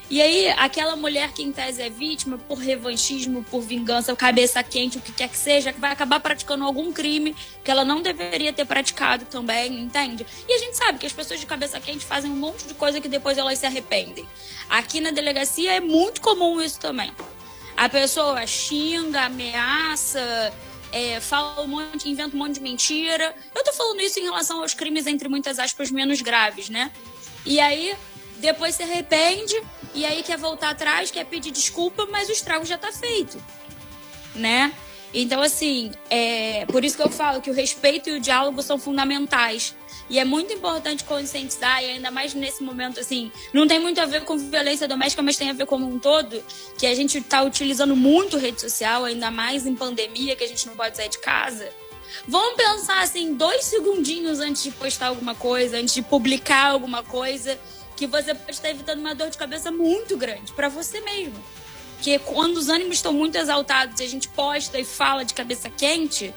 E 0.08 0.22
aí, 0.22 0.50
aquela 0.50 0.96
mulher 0.96 1.32
que 1.34 1.42
em 1.42 1.52
tese 1.52 1.82
é 1.82 1.90
vítima 1.90 2.38
por 2.38 2.60
revanchismo, 2.60 3.44
por 3.44 3.62
vingança, 3.62 4.16
cabeça 4.16 4.62
quente, 4.62 5.00
o 5.00 5.02
que 5.02 5.12
quer 5.12 5.28
que 5.28 5.38
seja, 5.38 5.74
vai 5.80 5.92
acabar 5.92 6.20
praticando 6.20 6.64
algum 6.64 6.94
crime 6.94 7.36
que 7.64 7.72
ela 7.72 7.84
não 7.84 8.04
deveria 8.04 8.54
ter 8.54 8.66
praticado 8.66 9.26
também, 9.26 9.80
entende? 9.80 10.24
E 10.48 10.54
a 10.54 10.60
gente 10.60 10.78
sabe 10.78 11.00
que 11.00 11.08
as 11.08 11.14
pessoas 11.14 11.40
de 11.40 11.48
cabeça 11.48 11.80
quente 11.80 12.06
fazem 12.06 12.30
um 12.30 12.36
monte 12.36 12.68
de 12.68 12.76
coisa 12.76 13.02
que 13.02 13.08
depois 13.08 13.36
elas 13.38 13.58
se 13.58 13.66
arrependem. 13.66 14.28
Aqui 14.70 15.02
na 15.02 15.10
delegacia 15.10 15.74
é 15.74 15.80
muito 15.80 16.22
comum 16.22 16.62
isso 16.62 16.80
também. 16.80 17.12
A 17.76 17.90
pessoa 17.90 18.46
xinga, 18.46 19.22
ameaça, 19.22 20.54
é, 20.92 21.20
fala 21.20 21.64
um 21.64 21.68
monte, 21.68 22.08
inventa 22.08 22.36
um 22.36 22.40
monte 22.40 22.56
de 22.56 22.62
mentira. 22.62 23.36
Eu 23.56 23.64
tô 23.64 23.74
falando 23.74 24.00
isso 24.02 24.20
em 24.20 24.24
relação 24.24 24.62
aos 24.62 24.76
crimes, 24.76 25.08
entre 25.08 25.28
muitas 25.28 25.58
aspas, 25.58 25.90
menos 25.90 26.22
graves, 26.22 26.70
né? 26.70 26.92
E 27.44 27.60
aí, 27.60 27.96
depois 28.38 28.76
se 28.76 28.84
arrepende 28.84 29.56
e 29.94 30.06
aí 30.06 30.24
quer 30.24 30.38
voltar 30.38 30.70
atrás, 30.70 31.12
quer 31.12 31.26
pedir 31.26 31.52
desculpa, 31.52 32.06
mas 32.12 32.30
o 32.30 32.32
estrago 32.32 32.66
já 32.66 32.76
está 32.76 32.92
feito, 32.92 33.42
né? 34.34 34.74
Então, 35.14 35.42
assim, 35.42 35.92
é 36.10 36.66
por 36.66 36.84
isso 36.84 36.98
que 36.98 37.04
eu 37.04 37.10
falo 37.10 37.42
que 37.42 37.50
o 37.50 37.54
respeito 37.54 38.10
e 38.10 38.14
o 38.14 38.20
diálogo 38.20 38.62
são 38.62 38.78
fundamentais. 38.78 39.74
E 40.10 40.20
é 40.20 40.26
muito 40.26 40.54
importante 40.54 41.04
conscientizar, 41.04 41.82
e 41.82 41.92
ainda 41.92 42.12
mais 42.12 42.34
nesse 42.36 42.62
momento, 42.62 43.00
assim, 43.00 43.32
não 43.52 43.66
tem 43.66 43.80
muito 43.80 44.00
a 44.00 44.06
ver 44.06 44.24
com 44.24 44.38
violência 44.38 44.88
doméstica, 44.88 45.24
mas 45.24 45.36
tem 45.36 45.50
a 45.50 45.54
ver 45.54 45.66
como 45.66 45.88
um 45.88 45.98
todo, 45.98 46.44
que 46.78 46.86
a 46.86 46.94
gente 46.94 47.18
está 47.18 47.42
utilizando 47.42 47.96
muito 47.96 48.38
rede 48.38 48.62
social, 48.62 49.06
ainda 49.06 49.32
mais 49.32 49.66
em 49.66 49.74
pandemia, 49.74 50.36
que 50.36 50.44
a 50.44 50.48
gente 50.48 50.68
não 50.68 50.76
pode 50.76 50.96
sair 50.96 51.10
de 51.10 51.18
casa. 51.18 51.72
Vamos 52.28 52.56
pensar, 52.56 53.02
assim, 53.02 53.34
dois 53.34 53.66
segundinhos 53.66 54.40
antes 54.40 54.62
de 54.64 54.72
postar 54.72 55.08
alguma 55.08 55.34
coisa, 55.34 55.78
antes 55.78 55.96
de 55.96 56.04
publicar 56.04 56.68
alguma 56.68 57.02
coisa, 57.02 57.58
que 57.96 58.06
você 58.06 58.34
pode 58.34 58.52
estar 58.52 58.70
evitando 58.70 59.00
uma 59.00 59.16
dor 59.16 59.30
de 59.30 59.38
cabeça 59.38 59.72
muito 59.72 60.18
grande 60.18 60.52
para 60.54 60.70
você 60.70 61.00
mesmo. 61.02 61.42
Que 62.02 62.20
quando 62.20 62.58
os 62.58 62.70
ânimos 62.70 62.98
estão 62.98 63.14
muito 63.14 63.38
exaltados 63.38 64.00
e 64.00 64.04
a 64.04 64.08
gente 64.08 64.28
posta 64.28 64.80
e 64.80 64.84
fala 64.84 65.24
de 65.24 65.34
cabeça 65.34 65.70
quente, 65.70 66.34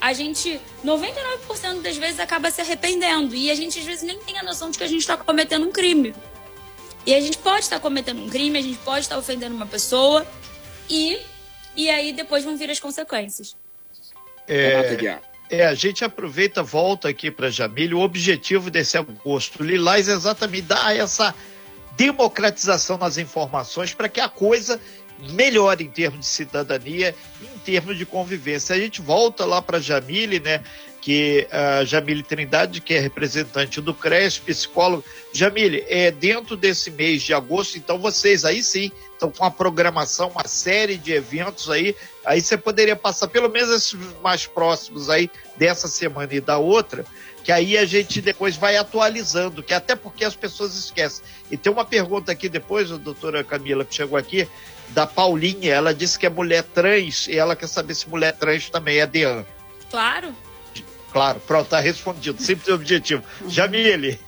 a 0.00 0.12
gente 0.12 0.60
99% 0.84 1.82
das 1.82 1.96
vezes 1.96 2.20
acaba 2.20 2.50
se 2.50 2.60
arrependendo 2.60 3.34
e 3.34 3.50
a 3.50 3.54
gente 3.54 3.78
às 3.78 3.84
vezes 3.84 4.02
nem 4.02 4.18
tem 4.20 4.38
a 4.38 4.42
noção 4.42 4.70
de 4.70 4.78
que 4.78 4.84
a 4.84 4.88
gente 4.88 5.00
está 5.00 5.16
cometendo 5.16 5.66
um 5.66 5.72
crime. 5.72 6.14
E 7.04 7.14
a 7.14 7.20
gente 7.20 7.38
pode 7.38 7.60
estar 7.60 7.78
cometendo 7.78 8.22
um 8.22 8.28
crime, 8.28 8.58
a 8.58 8.62
gente 8.62 8.78
pode 8.78 9.00
estar 9.00 9.16
ofendendo 9.16 9.54
uma 9.54 9.66
pessoa 9.66 10.26
e 10.88 11.18
e 11.76 11.90
aí 11.90 12.12
depois 12.12 12.42
vão 12.42 12.56
vir 12.56 12.70
as 12.70 12.80
consequências. 12.80 13.54
É, 14.48 15.20
é, 15.50 15.66
a 15.66 15.74
gente 15.74 16.04
aproveita, 16.04 16.62
volta 16.62 17.08
aqui 17.08 17.30
para 17.30 17.50
Jamile. 17.50 17.94
O 17.94 18.00
objetivo 18.00 18.70
desse 18.70 18.96
agosto 18.98 19.62
lilás 19.62 20.08
é 20.08 20.12
exatamente 20.12 20.62
dar 20.62 20.96
essa 20.96 21.34
democratização 21.96 22.98
nas 22.98 23.16
informações 23.16 23.94
para 23.94 24.08
que 24.08 24.20
a 24.20 24.28
coisa 24.28 24.80
melhore 25.30 25.84
em 25.84 25.88
termos 25.88 26.20
de 26.20 26.26
cidadania, 26.26 27.14
em 27.42 27.58
termos 27.60 27.96
de 27.96 28.04
convivência. 28.04 28.74
A 28.74 28.78
gente 28.78 29.00
volta 29.00 29.44
lá 29.44 29.62
para 29.62 29.80
Jamile, 29.80 30.40
né? 30.40 30.62
Que 31.00 31.46
a 31.50 31.84
Jamile 31.84 32.22
Trindade, 32.22 32.80
que 32.80 32.92
é 32.92 32.98
representante 32.98 33.80
do 33.80 33.94
CRES, 33.94 34.38
psicólogo. 34.38 35.04
Jamile, 35.32 35.84
é 35.88 36.10
dentro 36.10 36.56
desse 36.56 36.90
mês 36.90 37.22
de 37.22 37.32
agosto, 37.32 37.78
então 37.78 37.98
vocês 37.98 38.44
aí 38.44 38.62
sim 38.62 38.90
estão 39.12 39.30
com 39.30 39.44
a 39.44 39.50
programação, 39.50 40.28
uma 40.28 40.46
série 40.46 40.96
de 40.96 41.12
eventos 41.12 41.70
aí. 41.70 41.94
Aí 42.26 42.40
você 42.40 42.58
poderia 42.58 42.96
passar 42.96 43.28
pelo 43.28 43.48
menos 43.48 43.70
esses 43.70 43.96
mais 44.20 44.46
próximos 44.46 45.08
aí 45.08 45.30
dessa 45.56 45.86
semana 45.86 46.34
e 46.34 46.40
da 46.40 46.58
outra, 46.58 47.06
que 47.44 47.52
aí 47.52 47.78
a 47.78 47.84
gente 47.84 48.20
depois 48.20 48.56
vai 48.56 48.76
atualizando, 48.76 49.62
que 49.62 49.72
até 49.72 49.94
porque 49.94 50.24
as 50.24 50.34
pessoas 50.34 50.74
esquecem. 50.74 51.24
E 51.50 51.56
tem 51.56 51.72
uma 51.72 51.84
pergunta 51.84 52.32
aqui 52.32 52.48
depois, 52.48 52.90
a 52.90 52.96
doutora 52.96 53.44
Camila, 53.44 53.84
que 53.84 53.94
chegou 53.94 54.18
aqui, 54.18 54.48
da 54.88 55.06
Paulinha, 55.06 55.72
ela 55.72 55.94
disse 55.94 56.18
que 56.18 56.26
é 56.26 56.28
mulher 56.28 56.64
trans 56.64 57.28
e 57.28 57.36
ela 57.36 57.54
quer 57.54 57.68
saber 57.68 57.94
se 57.94 58.08
mulher 58.08 58.32
trans 58.32 58.68
também 58.68 58.98
é 58.98 59.06
DEAN. 59.06 59.46
Claro. 59.88 60.34
Claro, 61.12 61.40
pronto, 61.46 61.68
tá 61.68 61.78
respondido. 61.78 62.42
Simples 62.42 62.66
e 62.66 62.72
objetivo. 62.72 63.22
Jamile, 63.48 64.18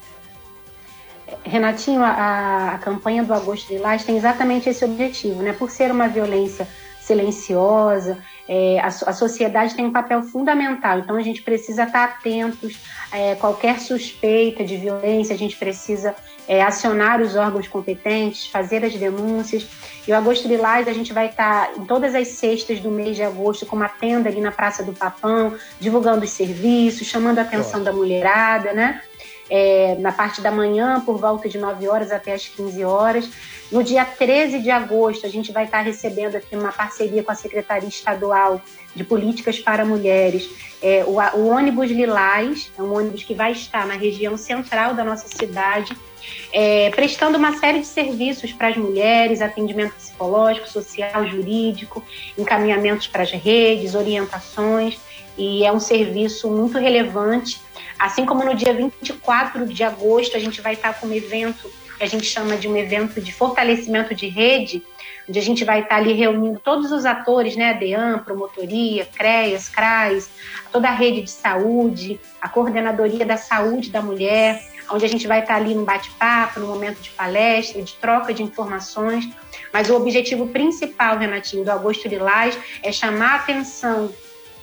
Renatinho, 1.45 2.03
a, 2.03 2.75
a 2.75 2.79
campanha 2.79 3.23
do 3.23 3.35
Agosto 3.35 3.73
Lilás 3.73 4.05
tem 4.05 4.17
exatamente 4.17 4.69
esse 4.69 4.85
objetivo, 4.85 5.43
né? 5.43 5.53
Por 5.53 5.71
ser 5.71 5.91
uma 5.91 6.09
violência 6.09 6.67
silenciosa, 7.09 8.19
é, 8.47 8.79
a, 8.81 8.87
a, 8.87 9.13
sociedade 9.13 9.75
tem 9.75 9.87
um 9.87 9.93
papel 9.93 10.23
fundamental, 10.23 10.99
então 10.99 11.17
a 11.17 11.23
gente 11.23 11.43
precisa 11.43 11.85
estar 11.85 12.05
atentos 12.05 12.79
é, 13.11 13.35
qualquer 13.35 13.81
suspeita 13.81 14.63
de 14.65 14.77
violência, 14.77 15.35
a 15.35 15.39
gente 15.39 15.57
precisa 15.57 16.15
é, 16.47 16.63
acionar 16.63 17.21
os 17.21 17.35
órgãos 17.35 17.67
competentes, 17.67 18.47
fazer 18.47 18.85
as 18.85 18.95
denúncias. 18.95 19.67
E 20.07 20.13
o 20.13 20.17
Agosto 20.17 20.49
Lilás, 20.49 20.89
a 20.89 20.93
gente 20.93 21.13
vai 21.13 21.27
estar 21.27 21.77
em 21.77 21.85
todas 21.85 22.15
as 22.15 22.29
sextas 22.29 22.81
do 22.81 22.91
mês 22.91 23.17
de 23.17 23.23
agosto 23.23 23.67
com 23.67 23.77
uma 23.77 23.89
tenda 23.89 24.31
ali 24.31 24.41
na 24.41 24.51
Praça 24.51 24.83
do 24.83 24.95
Papão, 24.95 25.55
divulgando 25.79 26.25
os 26.25 26.31
serviços, 26.31 27.07
chamando 27.07 27.39
a 27.39 27.43
atenção 27.43 27.83
da 27.83 27.93
mulherada, 27.93 28.73
né? 28.73 29.03
É, 29.51 29.97
na 29.99 30.13
parte 30.13 30.43
da 30.43 30.51
manhã, 30.51 31.01
por 31.01 31.19
volta 31.19 31.49
de 31.49 31.57
9 31.57 31.89
horas 31.89 32.13
até 32.13 32.35
as 32.35 32.47
15 32.47 32.85
horas. 32.85 33.31
No 33.73 33.83
dia 33.83 34.05
13 34.05 34.61
de 34.61 34.71
agosto, 34.71 35.27
a 35.27 35.29
gente 35.29 35.53
vai 35.53 35.65
estar 35.65 35.81
recebendo 35.81 36.37
aqui 36.37 36.55
uma 36.55 36.73
parceria 36.73 37.23
com 37.23 37.33
a 37.33 37.35
Secretaria 37.35 37.89
Estadual 37.89 38.61
de 38.95 39.05
Políticas 39.05 39.59
para 39.59 39.85
Mulheres, 39.85 40.51
é, 40.81 41.05
o, 41.05 41.19
o 41.39 41.49
ônibus 41.49 41.91
Lilás, 41.91 42.71
é 42.79 42.83
um 42.83 42.95
ônibus 42.95 43.25
que 43.25 43.35
vai 43.35 43.53
estar 43.53 43.87
na 43.87 43.95
região 43.95 44.37
central 44.37 44.95
da 44.95 45.03
nossa 45.03 45.27
cidade, 45.29 45.97
é, 46.53 46.91
prestando 46.91 47.37
uma 47.37 47.57
série 47.59 47.81
de 47.81 47.87
serviços 47.87 48.53
para 48.53 48.69
as 48.69 48.77
mulheres, 48.77 49.41
atendimento 49.41 49.95
psicológico, 49.95 50.69
social, 50.69 51.27
jurídico, 51.27 52.05
encaminhamentos 52.37 53.09
para 53.09 53.23
as 53.23 53.31
redes, 53.31 53.95
orientações, 53.95 54.99
e 55.39 55.65
é 55.65 55.73
um 55.73 55.81
serviço 55.81 56.51
muito 56.51 56.77
relevante. 56.77 57.61
Assim 57.99 58.27
como 58.27 58.45
no 58.45 58.55
dia 58.55 58.75
24 58.75 59.67
de 59.67 59.85
agosto 59.85 60.37
a 60.37 60.41
gente 60.41 60.61
vai 60.61 60.75
estar 60.75 60.95
com 60.95 61.07
um 61.07 61.15
evento 61.15 61.71
que 61.97 62.05
a 62.05 62.07
gente 62.07 62.27
chama 62.27 62.57
de 62.57 62.69
um 62.69 62.77
evento 62.77 63.21
de 63.21 63.33
fortalecimento 63.33 64.15
de 64.15 64.29
rede, 64.29 64.83
onde 65.29 65.39
a 65.39 65.43
gente 65.43 65.65
vai 65.65 65.81
estar 65.81 65.97
ali 65.97 66.13
reunindo 66.13 66.61
todos 66.61 66.93
os 66.93 67.05
atores, 67.05 67.57
né, 67.57 67.71
a 67.71 67.73
DEAN, 67.73 68.19
Promotoria, 68.19 69.05
CREAS, 69.05 69.69
CRAS, 69.69 70.31
toda 70.71 70.89
a 70.89 70.93
rede 70.93 71.23
de 71.23 71.31
saúde, 71.31 72.21
a 72.41 72.49
Coordenadoria 72.49 73.27
da 73.27 73.37
Saúde 73.37 73.91
da 73.91 74.01
Mulher, 74.01 74.63
onde 74.91 75.05
a 75.05 75.09
gente 75.09 75.27
vai 75.27 75.41
estar 75.41 75.57
ali 75.57 75.75
no 75.75 75.85
bate-papo, 75.85 76.61
no 76.61 76.69
momento 76.69 77.01
de 77.01 77.11
palestra, 77.11 77.83
de 77.83 77.95
troca 77.95 78.33
de 78.33 78.43
informações. 78.43 79.29
Mas 79.73 79.91
o 79.91 79.97
objetivo 79.97 80.47
principal, 80.47 81.19
Renatinho, 81.19 81.65
do 81.65 81.71
Agosto 81.71 82.09
Lilás 82.09 82.57
é 82.83 82.91
chamar 82.93 83.33
a 83.33 83.37
atenção 83.37 84.11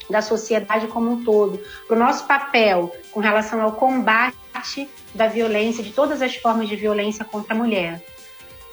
da 0.10 0.22
sociedade 0.22 0.88
como 0.88 1.12
um 1.12 1.24
todo 1.24 1.60
para 1.88 1.96
o 1.96 2.00
nosso 2.00 2.26
papel 2.26 2.96
com 3.12 3.20
relação 3.20 3.62
ao 3.62 3.74
combate 3.74 4.36
da 5.14 5.28
violência, 5.28 5.84
de 5.84 5.92
todas 5.92 6.22
as 6.22 6.36
formas 6.36 6.68
de 6.68 6.76
violência 6.76 7.24
contra 7.26 7.54
a 7.54 7.58
mulher. 7.58 8.04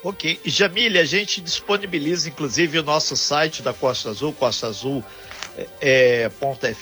Ok. 0.03 0.41
Jamile, 0.45 0.99
a 0.99 1.05
gente 1.05 1.41
disponibiliza 1.41 2.29
inclusive 2.29 2.79
o 2.79 2.83
nosso 2.83 3.17
site 3.17 3.63
da 3.63 3.73
Costa 3.73 4.11
Azul, 4.11 4.33
costaazul.fm. 4.33 5.05
É, 5.81 6.31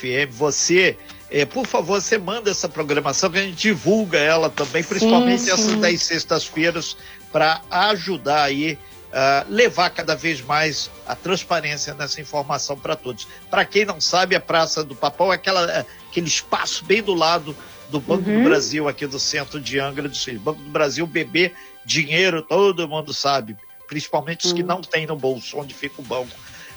é 0.03 0.27
você, 0.27 0.97
é, 1.31 1.45
por 1.45 1.67
favor, 1.67 2.01
você 2.01 2.17
manda 2.17 2.51
essa 2.51 2.69
programação 2.69 3.31
que 3.31 3.39
a 3.39 3.43
gente 3.43 3.57
divulga 3.57 4.19
ela 4.19 4.49
também, 4.49 4.83
principalmente 4.83 5.41
sim, 5.41 5.47
sim. 5.47 5.53
essas 5.53 5.75
das 5.77 6.03
sextas-feiras, 6.03 6.97
para 7.31 7.61
ajudar 7.71 8.45
aí 8.45 8.79
Uh, 9.11 9.53
levar 9.53 9.91
cada 9.91 10.15
vez 10.15 10.41
mais 10.41 10.89
a 11.05 11.17
transparência 11.17 11.93
nessa 11.95 12.21
informação 12.21 12.79
para 12.79 12.95
todos. 12.95 13.27
Para 13.51 13.65
quem 13.65 13.85
não 13.85 14.01
sabe, 14.01 14.37
a 14.37 14.41
Praça 14.41 14.85
do 14.85 14.95
Papão 14.95 15.33
é 15.33 15.35
aquela, 15.35 15.85
aquele 16.09 16.29
espaço 16.29 16.85
bem 16.85 17.03
do 17.03 17.13
lado 17.13 17.57
do 17.91 18.01
Banco 18.01 18.31
uhum. 18.31 18.39
do 18.39 18.49
Brasil, 18.49 18.89
aqui 18.89 19.07
do 19.07 19.19
centro 19.19 19.61
de 19.61 19.81
Angra 19.81 20.09
do 20.09 20.17
Sul. 20.17 20.39
Banco 20.39 20.63
do 20.63 20.71
Brasil, 20.71 21.07
bebê, 21.07 21.53
dinheiro, 21.85 22.41
todo 22.41 22.87
mundo 22.89 23.13
sabe, 23.13 23.57
principalmente 23.89 24.47
os 24.47 24.53
uhum. 24.53 24.57
que 24.57 24.63
não 24.63 24.81
têm 24.81 25.07
no 25.07 25.17
bolso, 25.17 25.59
onde 25.59 25.75
fica 25.75 26.01
o 26.01 26.05
banco. 26.05 26.31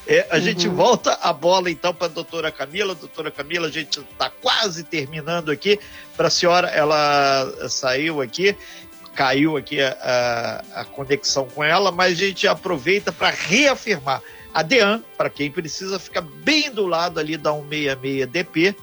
É, 0.05 0.27
a 0.31 0.35
uhum. 0.35 0.41
gente 0.41 0.67
volta 0.67 1.13
a 1.21 1.31
bola 1.31 1.71
então 1.71 1.93
para 1.93 2.07
a 2.07 2.09
doutora 2.09 2.51
Camila. 2.51 2.93
Doutora 2.93 3.31
Camila, 3.31 3.67
a 3.67 3.71
gente 3.71 3.99
está 3.99 4.29
quase 4.29 4.83
terminando 4.83 5.49
aqui. 5.49 5.79
Para 6.17 6.27
a 6.27 6.31
senhora, 6.31 6.67
ela 6.67 7.69
saiu 7.69 8.21
aqui, 8.21 8.55
caiu 9.15 9.57
aqui 9.57 9.79
a, 9.81 10.61
a, 10.73 10.81
a 10.81 10.85
conexão 10.85 11.47
com 11.47 11.63
ela, 11.63 11.91
mas 11.91 12.13
a 12.13 12.25
gente 12.25 12.47
aproveita 12.47 13.11
para 13.11 13.29
reafirmar. 13.29 14.21
A 14.53 14.61
DEAN, 14.61 15.03
para 15.17 15.29
quem 15.29 15.49
precisa, 15.49 15.97
fica 15.97 16.21
bem 16.21 16.69
do 16.71 16.85
lado 16.85 17.19
ali 17.19 17.37
da 17.37 17.51
166 17.51 18.27
DP, 18.27 18.75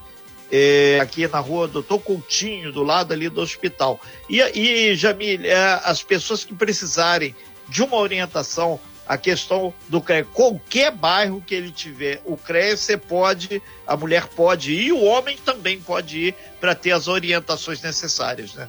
é, 0.51 0.99
aqui 1.01 1.29
na 1.29 1.39
rua 1.39 1.69
Doutor 1.69 2.01
Coutinho, 2.01 2.73
do 2.73 2.83
lado 2.83 3.13
ali 3.13 3.29
do 3.29 3.41
hospital. 3.41 4.01
E, 4.29 4.41
e 4.41 4.95
Jamil, 4.97 5.45
é, 5.45 5.81
as 5.85 6.03
pessoas 6.03 6.45
que 6.45 6.53
precisarem 6.55 7.35
de 7.69 7.83
uma 7.83 7.97
orientação, 7.97 8.81
a 9.07 9.17
questão 9.17 9.73
do 9.89 10.01
CREA, 10.01 10.25
qualquer 10.25 10.91
bairro 10.91 11.43
que 11.45 11.55
ele 11.55 11.71
tiver, 11.71 12.21
o 12.25 12.37
CREA, 12.37 12.77
você 12.77 12.97
pode, 12.97 13.63
a 13.87 13.97
mulher 13.97 14.27
pode 14.27 14.73
ir, 14.73 14.93
o 14.93 15.05
homem 15.05 15.37
também 15.45 15.81
pode 15.81 16.19
ir 16.19 16.35
para 16.61 16.75
ter 16.75 16.91
as 16.91 17.07
orientações 17.07 17.81
necessárias, 17.81 18.55
né? 18.55 18.69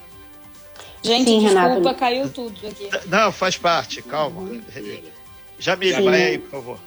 Gente, 1.04 1.30
Sim, 1.30 1.40
desculpa, 1.40 1.68
Renato. 1.68 1.96
caiu 1.96 2.30
tudo 2.30 2.56
aqui. 2.68 2.90
Não, 3.08 3.32
faz 3.32 3.58
parte, 3.58 4.02
calma. 4.02 4.42
Uhum. 4.42 4.62
Jamil, 5.58 6.04
vai 6.04 6.24
aí, 6.24 6.38
por 6.38 6.50
favor. 6.50 6.80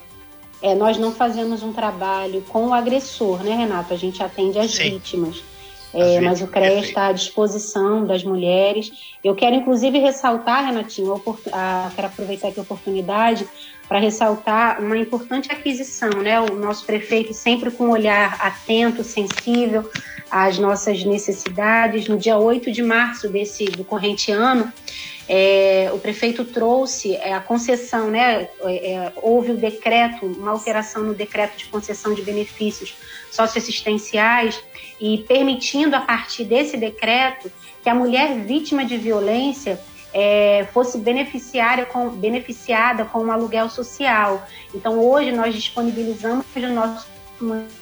É, 0.62 0.74
nós 0.74 0.96
não 0.96 1.12
fazemos 1.12 1.62
um 1.62 1.72
trabalho 1.72 2.42
com 2.48 2.68
o 2.68 2.74
agressor, 2.74 3.42
né, 3.42 3.54
Renato? 3.54 3.92
A 3.92 3.96
gente 3.96 4.22
atende 4.22 4.58
as 4.58 4.72
Sim. 4.72 4.90
vítimas. 4.90 5.42
É, 5.92 6.20
mas 6.20 6.42
o 6.42 6.48
CREA 6.48 6.80
está 6.80 7.06
à 7.06 7.12
disposição 7.12 8.04
das 8.04 8.24
mulheres. 8.24 8.90
Eu 9.22 9.32
quero, 9.34 9.54
inclusive, 9.54 9.96
ressaltar, 10.00 10.64
Renatinho, 10.66 11.22
a, 11.52 11.90
quero 11.94 12.08
aproveitar 12.08 12.48
aqui 12.48 12.58
a 12.58 12.62
oportunidade 12.62 13.46
para 13.88 14.00
ressaltar 14.00 14.80
uma 14.80 14.98
importante 14.98 15.52
aquisição, 15.52 16.10
né? 16.20 16.40
O 16.40 16.56
nosso 16.56 16.84
prefeito 16.84 17.32
sempre 17.32 17.70
com 17.70 17.84
um 17.84 17.90
olhar 17.90 18.36
atento, 18.40 19.04
sensível 19.04 19.88
às 20.34 20.58
nossas 20.58 21.04
necessidades. 21.04 22.08
No 22.08 22.18
dia 22.18 22.36
8 22.36 22.72
de 22.72 22.82
março 22.82 23.28
desse 23.28 23.66
do 23.66 23.84
corrente 23.84 24.32
ano, 24.32 24.70
é, 25.28 25.88
o 25.94 25.98
prefeito 26.00 26.44
trouxe 26.44 27.14
é, 27.14 27.32
a 27.32 27.40
concessão, 27.40 28.10
né? 28.10 28.48
É, 28.62 28.92
é, 28.92 29.12
houve 29.22 29.52
o 29.52 29.56
decreto, 29.56 30.26
uma 30.26 30.50
alteração 30.50 31.04
no 31.04 31.14
decreto 31.14 31.56
de 31.56 31.66
concessão 31.66 32.14
de 32.14 32.22
benefícios 32.22 32.96
socioassistenciais 33.30 34.60
e 35.00 35.18
permitindo 35.18 35.94
a 35.94 36.00
partir 36.00 36.44
desse 36.44 36.76
decreto 36.76 37.50
que 37.80 37.88
a 37.88 37.94
mulher 37.94 38.36
vítima 38.40 38.84
de 38.84 38.96
violência 38.96 39.80
é, 40.12 40.66
fosse 40.72 40.98
beneficiária 40.98 41.86
com, 41.86 42.08
beneficiada 42.08 43.04
com 43.04 43.20
um 43.20 43.30
aluguel 43.30 43.70
social. 43.70 44.44
Então, 44.74 44.98
hoje 44.98 45.30
nós 45.30 45.54
disponibilizamos 45.54 46.44
no 46.56 46.74
nosso 46.74 47.06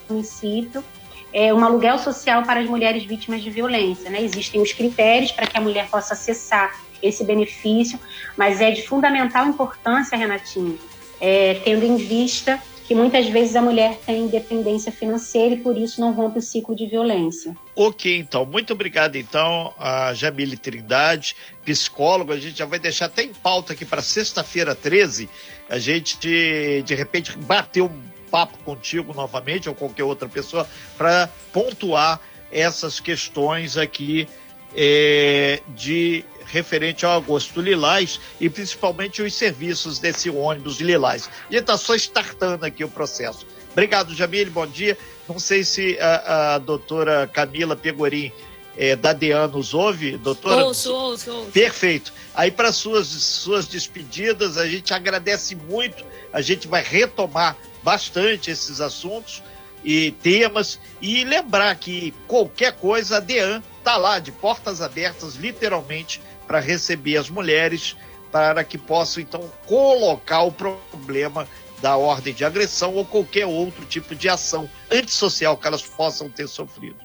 município 0.06 0.84
é, 1.32 1.52
um 1.52 1.64
aluguel 1.64 1.98
social 1.98 2.42
para 2.42 2.60
as 2.60 2.68
mulheres 2.68 3.04
vítimas 3.04 3.42
de 3.42 3.50
violência. 3.50 4.10
Né? 4.10 4.22
Existem 4.22 4.60
os 4.60 4.72
critérios 4.72 5.32
para 5.32 5.46
que 5.46 5.56
a 5.56 5.60
mulher 5.60 5.88
possa 5.88 6.14
acessar 6.14 6.80
esse 7.02 7.24
benefício, 7.24 7.98
mas 8.36 8.60
é 8.60 8.70
de 8.70 8.86
fundamental 8.86 9.46
importância, 9.46 10.16
Renatinho, 10.16 10.78
é, 11.20 11.54
tendo 11.64 11.84
em 11.84 11.96
vista 11.96 12.62
que 12.86 12.94
muitas 12.94 13.28
vezes 13.28 13.56
a 13.56 13.62
mulher 13.62 13.98
tem 14.04 14.24
independência 14.24 14.92
financeira 14.92 15.54
e 15.54 15.58
por 15.58 15.78
isso 15.78 16.00
não 16.00 16.12
rompe 16.12 16.38
o 16.38 16.42
ciclo 16.42 16.74
de 16.74 16.86
violência. 16.86 17.56
Ok, 17.74 18.18
então, 18.18 18.44
muito 18.44 18.72
obrigado 18.72 19.16
então 19.16 19.72
a 19.78 20.12
Jamile 20.14 20.56
Trindade, 20.56 21.34
psicóloga, 21.64 22.34
a 22.34 22.38
gente 22.38 22.58
já 22.58 22.66
vai 22.66 22.78
deixar 22.78 23.06
até 23.06 23.22
em 23.22 23.32
pauta 23.32 23.72
aqui 23.72 23.84
para 23.84 24.02
sexta-feira 24.02 24.74
13, 24.74 25.28
a 25.70 25.78
gente 25.78 26.18
de, 26.18 26.82
de 26.82 26.94
repente 26.94 27.36
bater 27.38 27.82
um 27.82 27.90
papo 28.32 28.56
contigo 28.64 29.12
novamente 29.12 29.68
ou 29.68 29.74
qualquer 29.74 30.04
outra 30.04 30.26
pessoa 30.26 30.66
para 30.96 31.28
pontuar 31.52 32.18
essas 32.50 32.98
questões 32.98 33.76
aqui 33.76 34.26
é, 34.74 35.60
de 35.68 36.24
referente 36.46 37.04
ao 37.04 37.12
agosto 37.12 37.60
lilás 37.60 38.18
e 38.40 38.48
principalmente 38.48 39.22
os 39.22 39.34
serviços 39.34 39.98
desse 39.98 40.30
ônibus 40.30 40.80
lilás. 40.80 41.28
A 41.48 41.52
gente 41.52 41.60
está 41.60 41.76
só 41.76 41.94
startando 41.94 42.64
aqui 42.64 42.82
o 42.82 42.88
processo. 42.88 43.46
Obrigado, 43.72 44.14
Jamile, 44.14 44.50
bom 44.50 44.66
dia. 44.66 44.96
Não 45.28 45.38
sei 45.38 45.62
se 45.62 45.98
a, 46.00 46.54
a 46.54 46.58
doutora 46.58 47.26
Camila 47.32 47.76
Pegorim 47.76 48.32
é, 48.76 48.96
da 48.96 49.12
DEAN 49.12 49.48
nos 49.48 49.74
ouve, 49.74 50.16
doutora? 50.16 50.64
Ouço, 50.64 50.92
ouço, 50.92 51.30
ouço. 51.30 51.50
Perfeito. 51.50 52.12
Aí, 52.34 52.50
para 52.50 52.72
suas, 52.72 53.06
suas 53.08 53.66
despedidas, 53.66 54.56
a 54.56 54.66
gente 54.66 54.92
agradece 54.94 55.54
muito, 55.54 56.04
a 56.32 56.40
gente 56.40 56.66
vai 56.66 56.82
retomar 56.82 57.56
bastante 57.82 58.50
esses 58.50 58.80
assuntos 58.80 59.42
e 59.84 60.12
temas 60.22 60.78
e 61.00 61.24
lembrar 61.24 61.74
que 61.76 62.14
qualquer 62.26 62.72
coisa, 62.72 63.16
a 63.16 63.20
DEAN 63.20 63.62
está 63.78 63.96
lá 63.96 64.18
de 64.18 64.30
portas 64.30 64.80
abertas, 64.80 65.34
literalmente, 65.34 66.20
para 66.46 66.60
receber 66.60 67.16
as 67.16 67.28
mulheres, 67.28 67.96
para 68.30 68.62
que 68.64 68.78
possam 68.78 69.22
então 69.22 69.50
colocar 69.66 70.42
o 70.42 70.52
problema 70.52 71.48
da 71.80 71.96
ordem 71.96 72.32
de 72.32 72.44
agressão 72.44 72.94
ou 72.94 73.04
qualquer 73.04 73.44
outro 73.44 73.84
tipo 73.84 74.14
de 74.14 74.28
ação 74.28 74.70
antissocial 74.90 75.56
que 75.56 75.66
elas 75.66 75.82
possam 75.82 76.30
ter 76.30 76.48
sofrido. 76.48 76.96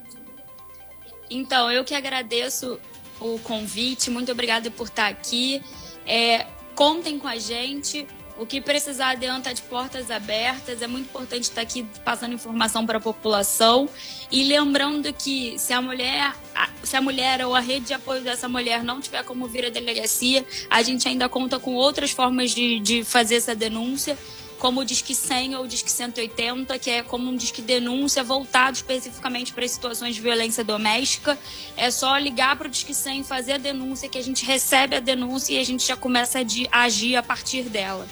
Então, 1.29 1.71
eu 1.71 1.83
que 1.83 1.95
agradeço 1.95 2.79
o 3.19 3.39
convite, 3.39 4.09
muito 4.09 4.31
obrigada 4.31 4.69
por 4.69 4.87
estar 4.87 5.07
aqui. 5.07 5.61
É, 6.05 6.45
contem 6.75 7.17
com 7.17 7.27
a 7.27 7.37
gente. 7.37 8.07
O 8.39 8.45
que 8.45 8.61
precisar, 8.61 9.11
a 9.11 9.15
DEAN 9.15 9.39
está 9.39 9.51
de 9.51 9.63
portas 9.63 10.11
abertas. 10.11 10.81
É 10.81 10.87
muito 10.87 11.05
importante 11.05 11.43
estar 11.43 11.61
aqui 11.61 11.83
passando 12.05 12.33
informação 12.33 12.85
para 12.85 12.99
a 12.99 13.01
população. 13.01 13.89
E 14.31 14.43
lembrando 14.43 15.11
que 15.11 15.57
se 15.57 15.73
a 15.73 15.81
mulher, 15.81 16.35
se 16.83 16.95
a 16.95 17.01
mulher 17.01 17.43
ou 17.43 17.55
a 17.55 17.59
rede 17.59 17.87
de 17.87 17.93
apoio 17.93 18.21
dessa 18.21 18.47
mulher 18.47 18.83
não 18.83 19.01
tiver 19.01 19.23
como 19.23 19.47
vir 19.47 19.65
à 19.65 19.69
delegacia, 19.69 20.45
a 20.69 20.83
gente 20.83 21.07
ainda 21.07 21.27
conta 21.27 21.59
com 21.59 21.73
outras 21.73 22.11
formas 22.11 22.51
de, 22.51 22.79
de 22.79 23.03
fazer 23.03 23.35
essa 23.35 23.55
denúncia 23.55 24.15
como 24.57 24.81
o 24.81 24.85
Disque 24.85 25.13
100 25.13 25.55
ou 25.55 25.63
o 25.63 25.67
Disque 25.67 25.89
180, 25.89 26.77
que 26.79 26.89
é 26.89 27.03
como 27.03 27.29
um 27.29 27.35
Disque 27.35 27.61
Denúncia 27.61 28.23
voltado 28.23 28.75
especificamente 28.75 29.53
para 29.53 29.67
situações 29.67 30.15
de 30.15 30.21
violência 30.21 30.63
doméstica. 30.63 31.37
É 31.75 31.91
só 31.91 32.17
ligar 32.17 32.55
para 32.55 32.67
o 32.67 32.69
Disque 32.69 32.93
100, 32.93 33.23
fazer 33.23 33.53
a 33.53 33.57
denúncia, 33.57 34.09
que 34.09 34.17
a 34.17 34.23
gente 34.23 34.45
recebe 34.45 34.95
a 34.95 34.99
denúncia 34.99 35.53
e 35.53 35.59
a 35.59 35.63
gente 35.63 35.85
já 35.85 35.95
começa 35.95 36.39
a 36.39 36.81
agir 36.81 37.15
a 37.15 37.23
partir 37.23 37.63
dela, 37.63 38.07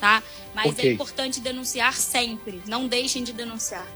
tá? 0.00 0.22
Mas 0.54 0.66
é 0.66 0.68
okay. 0.70 0.90
é 0.90 0.92
importante 0.92 1.40
denunciar 1.40 1.94
sempre, 1.94 2.62
não 2.66 2.86
deixem 2.86 3.22
de 3.22 3.32
denunciar. 3.32 3.86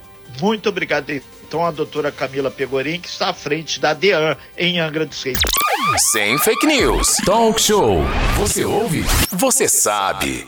Muito 0.40 0.68
obrigado, 0.68 1.10
então, 1.10 1.64
a 1.64 1.70
doutora 1.70 2.10
Camila 2.10 2.50
Pegorim, 2.50 3.00
que 3.00 3.08
está 3.08 3.28
à 3.28 3.34
frente 3.34 3.78
da 3.78 3.92
DEAN 3.92 4.36
em 4.56 4.80
Angra 4.80 5.04
dos 5.04 5.22
Reis. 5.22 5.38
Sem 6.12 6.38
fake 6.38 6.66
news. 6.66 7.16
Talk 7.24 7.60
show. 7.60 8.02
Você 8.38 8.64
ouve? 8.64 9.02
Você 9.30 9.68
sabe. 9.68 10.46